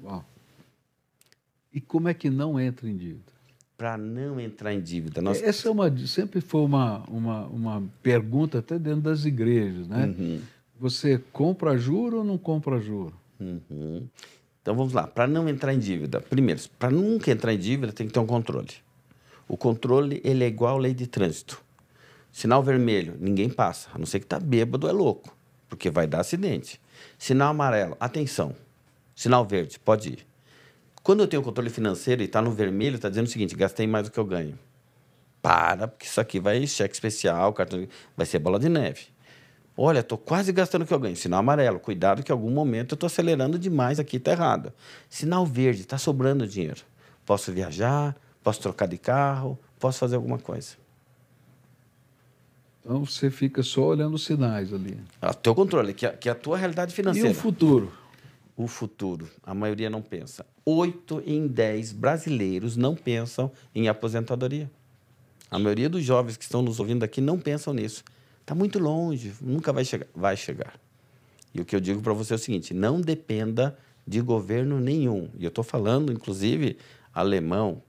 [0.03, 0.25] Uau.
[1.73, 3.38] E como é que não entra em dívida?
[3.79, 5.23] Para não entrar em dívida.
[5.23, 5.41] Nós...
[5.41, 10.07] Essa é uma, sempre foi uma, uma, uma pergunta até dentro das igrejas, né?
[10.07, 10.41] Uhum.
[10.81, 13.15] Você compra juro ou não compra juro?
[13.39, 14.09] Uhum.
[14.61, 16.21] Então vamos lá, para não entrar em dívida.
[16.21, 18.69] Primeiro, para nunca entrar em dívida tem que ter um controle.
[19.47, 21.63] O controle ele é igual à lei de trânsito.
[22.33, 25.35] Sinal vermelho, ninguém passa, a não ser que está bêbado é louco,
[25.69, 26.81] porque vai dar acidente.
[27.17, 28.55] Sinal amarelo, atenção.
[29.15, 30.28] Sinal verde, pode ir.
[31.03, 34.07] Quando eu tenho controle financeiro e está no vermelho, está dizendo o seguinte: gastei mais
[34.07, 34.59] do que eu ganho.
[35.41, 37.87] Para, porque isso aqui vai cheque especial, cartão,
[38.17, 39.07] vai ser bola de neve.
[39.81, 41.15] Olha, estou quase gastando o que eu ganho.
[41.15, 44.73] Sinal amarelo, cuidado que em algum momento eu estou acelerando demais aqui, está errado.
[45.09, 46.83] Sinal verde, está sobrando dinheiro.
[47.25, 50.75] Posso viajar, posso trocar de carro, posso fazer alguma coisa.
[52.81, 54.99] Então você fica só olhando os sinais ali.
[55.23, 57.29] O teu controle, que é, que é a tua realidade financeira.
[57.29, 57.93] E o futuro?
[58.59, 59.31] O futuro.
[59.45, 60.45] A maioria não pensa.
[60.67, 64.69] Oito em dez brasileiros não pensam em aposentadoria.
[65.49, 68.03] A maioria dos jovens que estão nos ouvindo aqui não pensam nisso.
[68.41, 70.09] Está muito longe, nunca vai chegar.
[70.13, 70.79] Vai chegar.
[71.55, 75.31] E o que eu digo para você é o seguinte: não dependa de governo nenhum.
[75.39, 76.79] E eu estou falando, inclusive,
[77.15, 77.81] alemão,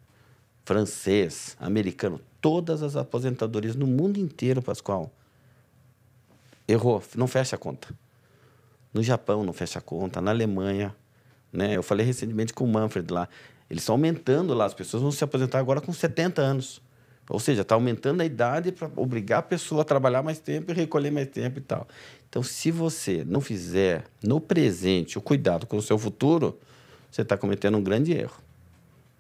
[0.64, 5.12] francês, americano, todas as aposentadorias no mundo inteiro, Pascoal,
[6.68, 7.88] errou, não fecha a conta.
[8.94, 10.96] No Japão não fecha conta, na Alemanha,
[11.52, 11.76] né?
[11.76, 13.28] Eu falei recentemente com o Manfred lá,
[13.70, 16.82] eles estão aumentando lá, as pessoas vão se aposentar agora com 70 anos.
[17.30, 20.74] Ou seja, está aumentando a idade para obrigar a pessoa a trabalhar mais tempo e
[20.74, 21.88] recolher mais tempo e tal.
[22.28, 26.58] Então, se você não fizer no presente o cuidado com o seu futuro,
[27.12, 28.38] você está cometendo um grande erro,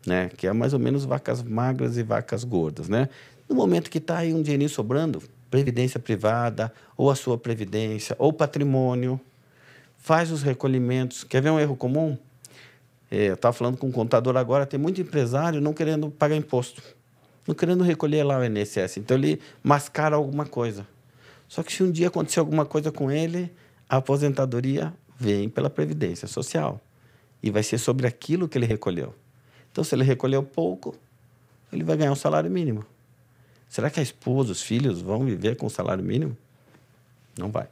[0.08, 0.30] né?
[0.30, 3.10] Que é mais ou menos vacas magras e vacas gordas, né?
[3.48, 8.34] No momento que está aí um dinheirinho sobrando, previdência privada, ou a sua previdência, ou
[8.34, 9.20] patrimônio,
[10.00, 11.24] faz os recolhimentos.
[11.24, 12.18] Quer ver um erro comum?
[13.12, 16.82] É, eu estava falando com um contador agora, tem muito empresário não querendo pagar imposto
[17.50, 18.97] não querendo recolher lá o INSS.
[18.97, 20.88] Então ele mascara alguma coisa.
[21.47, 23.52] Só que se um dia acontecer alguma coisa com ele,
[23.89, 26.80] a aposentadoria vem pela Previdência Social.
[27.41, 29.16] E vai ser sobre aquilo que ele recolheu.
[29.72, 30.95] Então, se ele recolheu pouco,
[31.74, 32.86] ele vai ganhar um salário mínimo.
[33.68, 36.38] Será que a esposa, os filhos vão viver com o salário mínimo?
[37.38, 37.68] Não vai.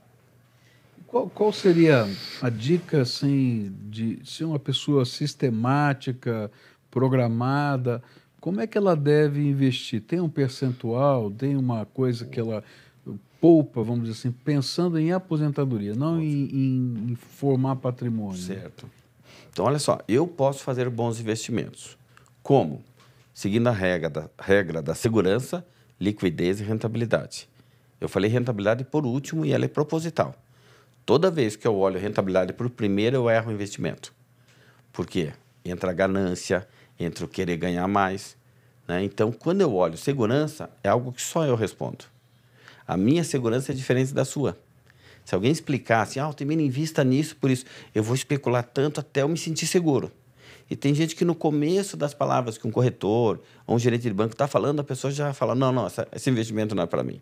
[1.18, 2.08] Qual, qual, seria
[2.44, 6.52] a dica assim, de ser uma pessoa sistemática,
[6.92, 8.04] programada,
[8.40, 10.02] como é que ela deve investir?
[10.02, 12.64] Tem um percentual, tem uma coisa que ela
[13.42, 18.38] poupa, vamos dizer assim, pensando em aposentadoria, não em, em, em formar patrimônio.
[18.38, 18.88] Certo.
[19.52, 21.98] Então, olha só, eu posso fazer bons investimentos.
[22.44, 22.84] Como?
[23.34, 25.66] Seguindo a regra da, regra da segurança,
[26.00, 27.50] liquidez e rentabilidade.
[28.00, 30.36] Eu falei rentabilidade por último e ela é proposital.
[31.08, 34.14] Toda vez que eu olho rentabilidade por primeiro, eu erro o investimento.
[34.92, 35.32] Por quê?
[35.64, 36.68] Entra a ganância,
[37.00, 38.36] entre o querer ganhar mais.
[38.86, 39.06] Né?
[39.06, 42.04] Então, quando eu olho segurança, é algo que só eu respondo.
[42.86, 44.58] A minha segurança é diferente da sua.
[45.24, 47.64] Se alguém explicar assim, ah, também invista nisso, por isso,
[47.96, 50.12] eu vou especular tanto até eu me sentir seguro.
[50.70, 54.14] E tem gente que no começo das palavras que um corretor ou um gerente de
[54.14, 57.22] banco está falando, a pessoa já fala, não, não, esse investimento não é para mim.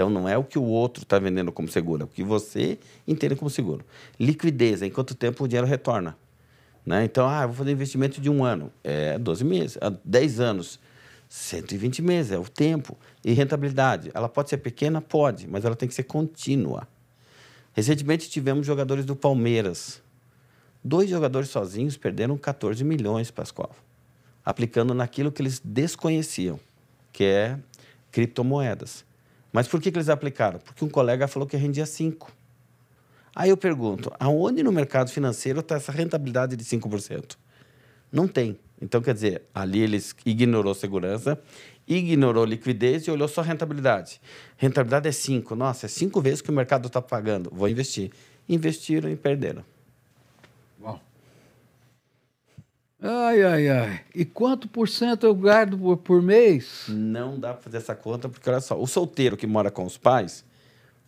[0.00, 2.78] Então, não é o que o outro está vendendo como seguro, é o que você
[3.06, 3.84] entende como seguro.
[4.18, 6.16] Liquidez, em quanto tempo o dinheiro retorna.
[6.86, 7.04] Né?
[7.04, 8.72] Então, ah, vou fazer investimento de um ano.
[8.82, 9.78] É 12 meses.
[10.02, 10.80] 10 anos,
[11.28, 12.96] 120 meses, é o tempo.
[13.22, 15.02] E rentabilidade, ela pode ser pequena?
[15.02, 16.88] Pode, mas ela tem que ser contínua.
[17.74, 20.00] Recentemente tivemos jogadores do Palmeiras.
[20.82, 23.76] Dois jogadores sozinhos perderam 14 milhões, Pascoal,
[24.42, 26.58] aplicando naquilo que eles desconheciam,
[27.12, 27.58] que é
[28.10, 29.09] criptomoedas.
[29.52, 30.58] Mas por que, que eles aplicaram?
[30.58, 32.30] Porque um colega falou que rendia 5.
[33.34, 37.36] Aí eu pergunto, aonde no mercado financeiro está essa rentabilidade de 5%?
[38.12, 38.58] Não tem.
[38.80, 41.40] Então, quer dizer, ali eles ignorou segurança,
[41.86, 44.20] ignorou liquidez e olhou só rentabilidade.
[44.56, 45.54] Rentabilidade é 5.
[45.54, 47.50] Nossa, é cinco vezes que o mercado está pagando.
[47.52, 48.10] Vou investir.
[48.48, 49.64] Investiram e perderam.
[50.80, 51.00] Uau.
[53.02, 54.00] Ai, ai, ai.
[54.14, 56.84] E quanto por cento eu guardo por, por mês?
[56.88, 59.96] Não dá para fazer essa conta, porque olha só, o solteiro que mora com os
[59.96, 60.44] pais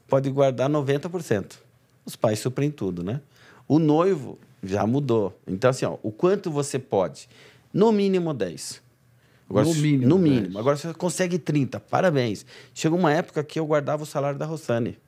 [0.08, 1.56] pode guardar 90%
[2.04, 3.20] os pais suprem tudo, né?
[3.66, 5.38] O noivo já mudou.
[5.46, 7.28] Então, assim, ó, o quanto você pode?
[7.72, 8.82] No mínimo 10.
[9.48, 10.08] Agora, no mínimo.
[10.08, 10.46] No mínimo.
[10.48, 10.56] 10.
[10.56, 11.80] Agora você consegue 30.
[11.80, 12.44] Parabéns.
[12.74, 14.98] Chegou uma época que eu guardava o salário da Rossane.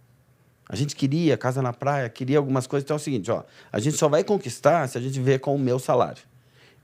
[0.68, 2.84] A gente queria casa na praia, queria algumas coisas.
[2.84, 5.54] Então é o seguinte, ó, a gente só vai conquistar se a gente viver com
[5.54, 6.22] o meu salário.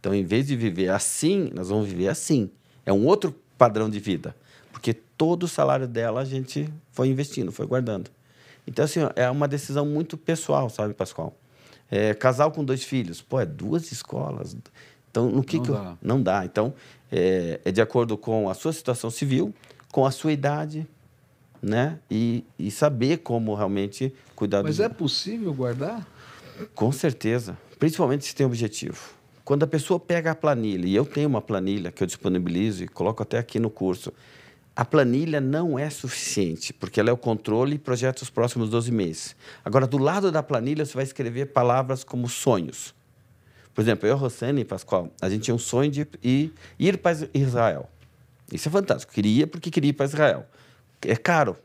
[0.01, 2.51] Então, em vez de viver assim, nós vamos viver assim.
[2.86, 4.34] É um outro padrão de vida.
[4.72, 8.11] Porque todo o salário dela a gente foi investindo, foi guardando.
[8.66, 11.36] Então, assim, é uma decisão muito pessoal, sabe, Pascoal?
[11.90, 14.57] É, casal com dois filhos, pô, é duas escolas.
[15.11, 15.78] Então, no que não que dá.
[15.78, 15.98] Eu...
[16.01, 16.44] não dá.
[16.44, 16.72] Então,
[17.12, 19.53] é, é, de acordo com a sua situação civil,
[19.92, 20.86] com a sua idade,
[21.61, 21.98] né?
[22.11, 24.84] E, e saber como realmente cuidar Mas do...
[24.84, 26.07] é possível guardar?
[26.74, 29.20] Com certeza, principalmente se tem objetivo.
[29.51, 32.86] Quando a pessoa pega a planilha, e eu tenho uma planilha que eu disponibilizo e
[32.86, 34.12] coloco até aqui no curso,
[34.76, 38.92] a planilha não é suficiente, porque ela é o controle e projeta os próximos 12
[38.92, 39.34] meses.
[39.64, 42.94] Agora, do lado da planilha, você vai escrever palavras como sonhos.
[43.74, 47.18] Por exemplo, eu, Rossane e Pascoal, a gente tinha um sonho de ir, ir para
[47.34, 47.90] Israel.
[48.53, 49.12] Isso é fantástico.
[49.12, 50.46] Queria porque queria ir para Israel.
[51.03, 51.57] É caro.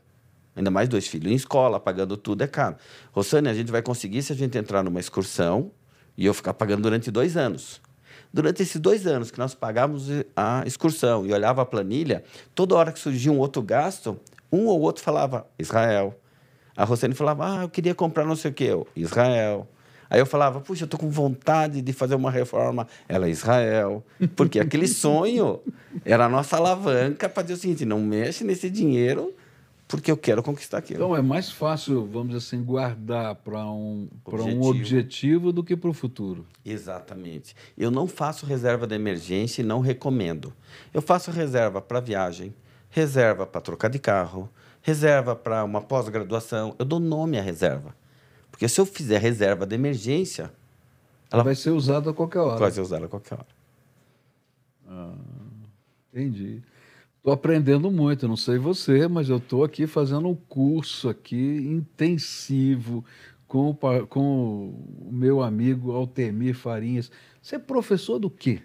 [0.56, 2.74] Ainda mais dois filhos em escola, pagando tudo, é caro.
[3.12, 5.70] Rossane, a gente vai conseguir se a gente entrar numa excursão
[6.16, 7.80] e eu ficar pagando durante dois anos.
[8.32, 12.92] Durante esses dois anos que nós pagávamos a excursão e olhava a planilha, toda hora
[12.92, 14.18] que surgia um outro gasto,
[14.52, 16.18] um ou outro falava Israel.
[16.76, 19.66] A Rosane falava, ah, eu queria comprar não sei o quê, eu, Israel.
[20.08, 22.86] Aí eu falava, puxa, eu estou com vontade de fazer uma reforma.
[23.08, 24.04] Ela, Israel.
[24.36, 25.60] Porque aquele sonho
[26.04, 29.34] era a nossa alavanca para dizer o seguinte: não mexe nesse dinheiro,
[29.88, 30.98] porque eu quero conquistar aquilo.
[30.98, 34.56] Então é mais fácil, vamos dizer assim, guardar para um, objetivo.
[34.56, 36.44] um objetivo do que para o futuro.
[36.64, 37.54] Exatamente.
[37.78, 40.52] Eu não faço reserva de emergência e não recomendo.
[40.92, 42.52] Eu faço reserva para viagem,
[42.90, 44.50] reserva para trocar de carro,
[44.82, 46.74] reserva para uma pós-graduação.
[46.78, 47.94] Eu dou nome à reserva.
[48.50, 50.52] Porque se eu fizer reserva de emergência.
[51.30, 52.58] Ela vai ser usada a qualquer hora.
[52.58, 53.46] Vai ser usada a qualquer hora.
[54.88, 55.14] Ah,
[56.12, 56.62] entendi.
[57.26, 63.04] Estou aprendendo muito, não sei você, mas eu estou aqui fazendo um curso aqui intensivo
[63.48, 64.68] com o, com
[65.00, 67.10] o meu amigo Altemir Farinhas.
[67.42, 68.62] Você é professor do quê?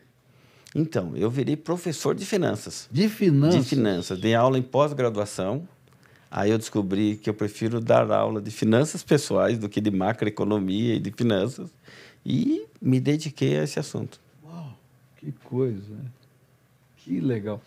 [0.75, 2.87] Então, eu virei professor de finanças.
[2.91, 3.63] De finanças?
[3.63, 4.19] De finanças.
[4.19, 5.67] Dei aula em pós-graduação.
[6.29, 10.93] Aí eu descobri que eu prefiro dar aula de finanças pessoais do que de macroeconomia
[10.93, 11.71] e de finanças.
[12.23, 14.21] E me dediquei a esse assunto.
[14.45, 14.77] Uau,
[15.17, 16.05] que coisa, né?
[16.97, 17.59] Que legal.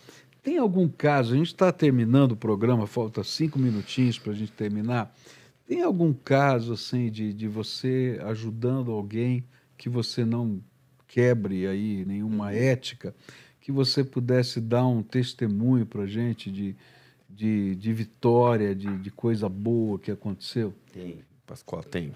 [0.45, 4.51] Tem algum caso, a gente está terminando o programa, falta cinco minutinhos para a gente
[4.51, 5.11] terminar.
[5.67, 9.43] Tem algum caso assim de, de você ajudando alguém
[9.75, 10.61] que você não
[11.07, 13.15] quebre aí nenhuma ética,
[13.59, 16.75] que você pudesse dar um testemunho para a gente de,
[17.27, 20.75] de, de vitória, de, de coisa boa que aconteceu?
[20.93, 22.15] Tem, Pascoal, tem.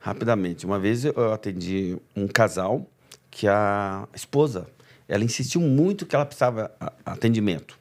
[0.00, 2.90] Rapidamente, uma vez eu atendi um casal
[3.30, 4.66] que a esposa
[5.08, 6.70] ela insistiu muito que ela precisava
[7.04, 7.78] atendimento.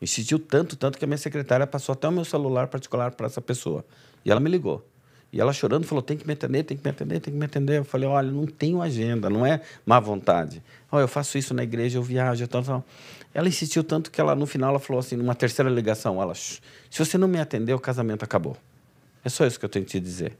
[0.00, 3.40] Insistiu tanto, tanto que a minha secretária passou até o meu celular particular para essa
[3.40, 3.84] pessoa.
[4.24, 4.86] E ela me ligou.
[5.32, 7.44] E ela chorando falou: tem que me atender, tem que me atender, tem que me
[7.44, 7.78] atender.
[7.78, 10.62] Eu falei: olha, não tenho agenda, não é má vontade.
[10.90, 12.84] Olha, eu faço isso na igreja, eu viajo, tal, tal.
[13.32, 16.60] Ela insistiu tanto que ela, no final, ela falou assim, numa terceira ligação: ela, se
[16.98, 18.56] você não me atender, o casamento acabou.
[19.24, 20.36] É só isso que eu tenho que te dizer.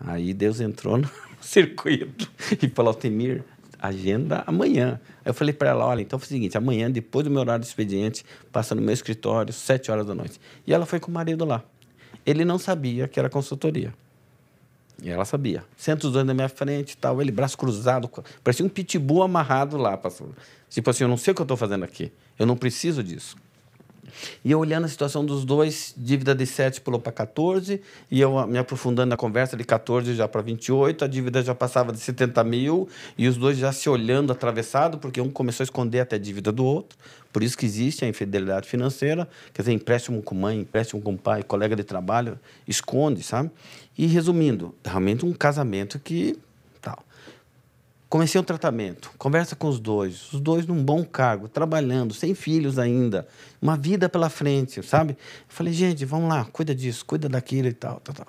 [0.00, 1.08] Aí Deus entrou no
[1.40, 2.28] circuito
[2.60, 3.44] e falou: Altemir,
[3.82, 5.00] agenda amanhã.
[5.24, 7.62] Aí eu falei para ela, olha, então foi o seguinte, amanhã, depois do meu horário
[7.62, 10.40] de expediente, passa no meu escritório, sete horas da noite.
[10.66, 11.64] E ela foi com o marido lá.
[12.24, 13.92] Ele não sabia que era consultoria.
[15.02, 15.64] E ela sabia.
[15.76, 18.08] Senta os dois na minha frente tal, ele braço cruzado,
[18.44, 19.96] parecia um pitbull amarrado lá.
[19.96, 20.28] Pastor.
[20.70, 22.12] Tipo assim, eu não sei o que eu estou fazendo aqui.
[22.38, 23.36] Eu não preciso disso.
[24.44, 27.80] E eu olhando a situação dos dois, dívida de 7 pulou para 14,
[28.10, 31.92] e eu me aprofundando na conversa de 14 já para 28, a dívida já passava
[31.92, 36.00] de 70 mil, e os dois já se olhando atravessado, porque um começou a esconder
[36.00, 36.98] até a dívida do outro.
[37.32, 41.42] Por isso que existe a infidelidade financeira, quer dizer, empréstimo com mãe, empréstimo com pai,
[41.42, 42.38] colega de trabalho,
[42.68, 43.50] esconde, sabe?
[43.96, 46.36] E resumindo, realmente um casamento que
[48.12, 52.78] Comecei um tratamento, conversa com os dois, os dois num bom cargo, trabalhando, sem filhos
[52.78, 53.26] ainda,
[53.58, 55.14] uma vida pela frente, sabe?
[55.14, 55.16] Eu
[55.48, 58.26] falei, gente, vamos lá, cuida disso, cuida daquilo e tal, tal, tal.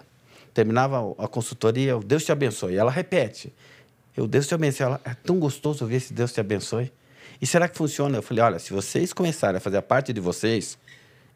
[0.54, 2.76] Terminava a consultoria, Deus te abençoe.
[2.76, 3.52] E ela repete,
[4.16, 4.86] eu, Deus te abençoe.
[4.86, 6.90] Ela, é tão gostoso ouvir esse Deus te abençoe.
[7.42, 8.18] E será que funciona?
[8.18, 10.78] Eu falei, olha, se vocês começarem a fazer a parte de vocês,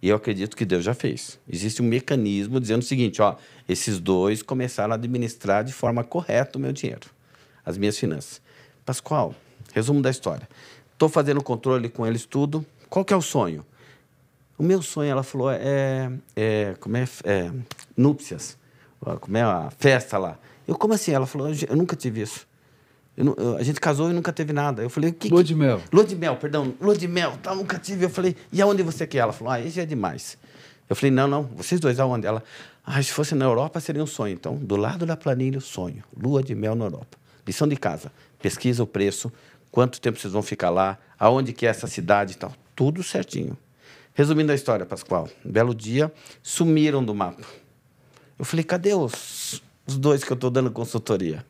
[0.02, 1.38] e eu acredito que Deus já fez.
[1.52, 3.36] Existe um mecanismo dizendo o seguinte, ó,
[3.68, 7.17] esses dois começaram a administrar de forma correta o meu dinheiro
[7.68, 8.42] as minhas finanças.
[8.86, 9.36] Pascoal,
[9.74, 10.48] resumo da história.
[10.94, 12.66] Estou fazendo controle com eles tudo.
[12.90, 13.66] Qual que é o sonho?
[14.58, 17.52] O meu sonho, ela falou, é, é como é, é
[17.96, 18.58] núpcias,
[19.20, 20.40] como é a festa lá.
[20.66, 21.12] Eu, como assim?
[21.12, 22.48] Ela falou, eu nunca tive isso.
[23.16, 24.82] Eu, eu, a gente casou e nunca teve nada.
[24.82, 25.28] Eu falei, o que?
[25.28, 25.82] Lua de mel.
[25.92, 26.74] Lua de mel, perdão.
[26.80, 28.06] Lua de mel, tá, nunca tive.
[28.06, 29.20] Eu falei, e aonde você quer?
[29.20, 30.38] Ela falou, ah, isso é demais.
[30.90, 32.26] Eu falei, não, não, vocês dois, aonde?
[32.26, 32.42] Ela,
[32.86, 34.34] ah, se fosse na Europa seria um sonho.
[34.34, 36.02] Então, do lado da planilha, o sonho.
[36.18, 37.18] Lua de mel na Europa.
[37.48, 38.12] Lição de casa.
[38.42, 39.32] Pesquisa o preço,
[39.72, 42.54] quanto tempo vocês vão ficar lá, aonde que é essa cidade e tal.
[42.76, 43.58] Tudo certinho.
[44.14, 45.30] Resumindo a história, Pascoal.
[45.46, 46.12] Um belo dia,
[46.44, 47.44] sumiram do mapa.
[48.38, 51.46] Eu falei, cadê os, os dois que eu estou dando consultoria?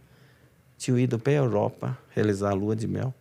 [0.77, 3.13] Tinham ido para a Europa realizar a lua de mel.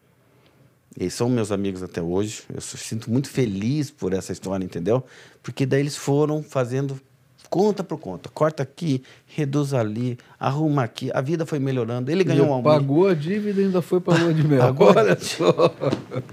[0.98, 2.42] E são meus amigos até hoje.
[2.52, 5.04] Eu sinto muito feliz por essa história, entendeu?
[5.42, 7.00] Porque daí eles foram fazendo
[7.48, 8.28] conta por conta.
[8.28, 11.10] Corta aqui, reduz ali, arruma aqui.
[11.12, 12.10] A vida foi melhorando.
[12.10, 12.72] Ele ganhou um aumento.
[12.72, 14.62] Pagou a dívida e ainda foi para a lua de mel.
[14.66, 15.74] Agora só.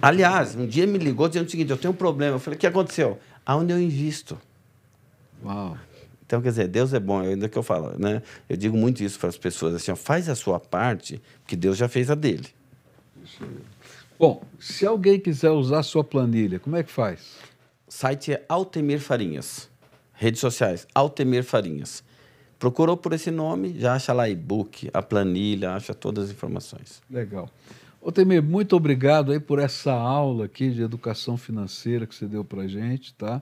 [0.01, 2.35] Aliás, um dia me ligou dizendo o seguinte: eu tenho um problema.
[2.35, 3.19] Eu falei: o que aconteceu?
[3.45, 4.37] Aonde eu invisto?
[5.43, 5.77] Uau.
[6.25, 8.23] Então, quer dizer, Deus é bom, é ainda que eu falo, né?
[8.49, 11.77] Eu digo muito isso para as pessoas, assim, ó, faz a sua parte, que Deus
[11.77, 12.47] já fez a dele.
[14.17, 17.35] Bom, se alguém quiser usar a sua planilha, como é que faz?
[17.87, 19.69] O site é Altemir Farinhas.
[20.13, 22.03] Redes sociais, Altemir Farinhas.
[22.57, 27.01] Procurou por esse nome, já acha lá e-book, a planilha, acha todas as informações.
[27.09, 27.49] Legal.
[28.01, 32.67] Altemir, muito obrigado aí por essa aula aqui de educação financeira que você deu para
[32.67, 33.41] gente, tá?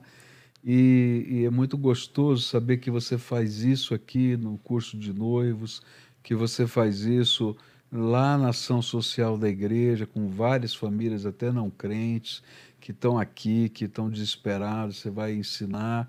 [0.64, 5.82] E, e, é muito gostoso saber que você faz isso aqui no curso de noivos,
[6.22, 7.56] que você faz isso
[7.92, 12.42] lá na ação social da igreja, com várias famílias, até não crentes,
[12.80, 16.08] que estão aqui, que estão desesperados, você vai ensinar.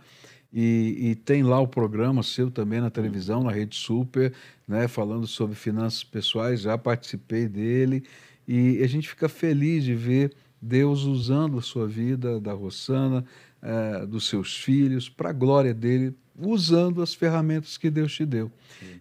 [0.54, 4.32] E, e, tem lá o programa seu também na televisão, na Rede Super,
[4.68, 8.04] né, falando sobre finanças pessoais, já participei dele.
[8.48, 10.32] E a gente fica feliz de ver
[10.62, 13.26] Deus usando a sua vida, da Rossana,
[13.62, 18.52] é, dos seus filhos, para a glória dele, usando as ferramentas que Deus te deu.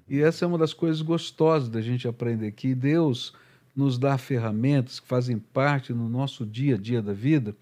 [0.09, 3.35] E essa é uma das coisas gostosas da gente aprender que Deus
[3.77, 7.55] nos dá ferramentas que fazem parte no nosso dia a dia da vida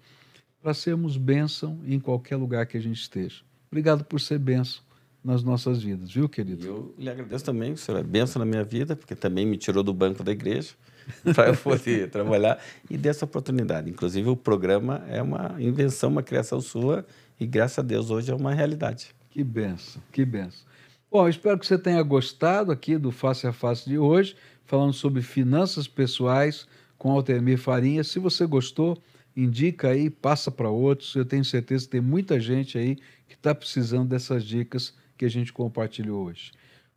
[0.61, 3.41] para sermos bênção em qualquer lugar que a gente esteja.
[3.71, 4.81] Obrigado por ser bênção
[5.23, 6.65] nas nossas vidas, viu, querido?
[6.65, 9.81] Eu lhe agradeço também, o senhor é bênção na minha vida, porque também me tirou
[9.81, 10.71] do banco da igreja
[11.33, 12.59] para eu poder trabalhar
[12.89, 13.89] e dessa oportunidade.
[13.89, 17.05] Inclusive, o programa é uma invenção, uma criação sua
[17.39, 19.15] e, graças a Deus, hoje é uma realidade.
[19.29, 20.65] Que benção, que benção.
[21.09, 25.21] Bom, espero que você tenha gostado aqui do Face a Face de hoje, falando sobre
[25.21, 26.67] finanças pessoais
[26.97, 28.03] com Altemir Farinha.
[28.03, 28.97] Se você gostou,
[29.43, 31.15] indica aí, passa para outros.
[31.15, 32.95] Eu tenho certeza que tem muita gente aí
[33.27, 36.51] que está precisando dessas dicas que a gente compartilhou hoje.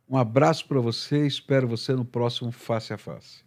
[0.09, 3.44] Um abraço para você, espero você no próximo Face a Face.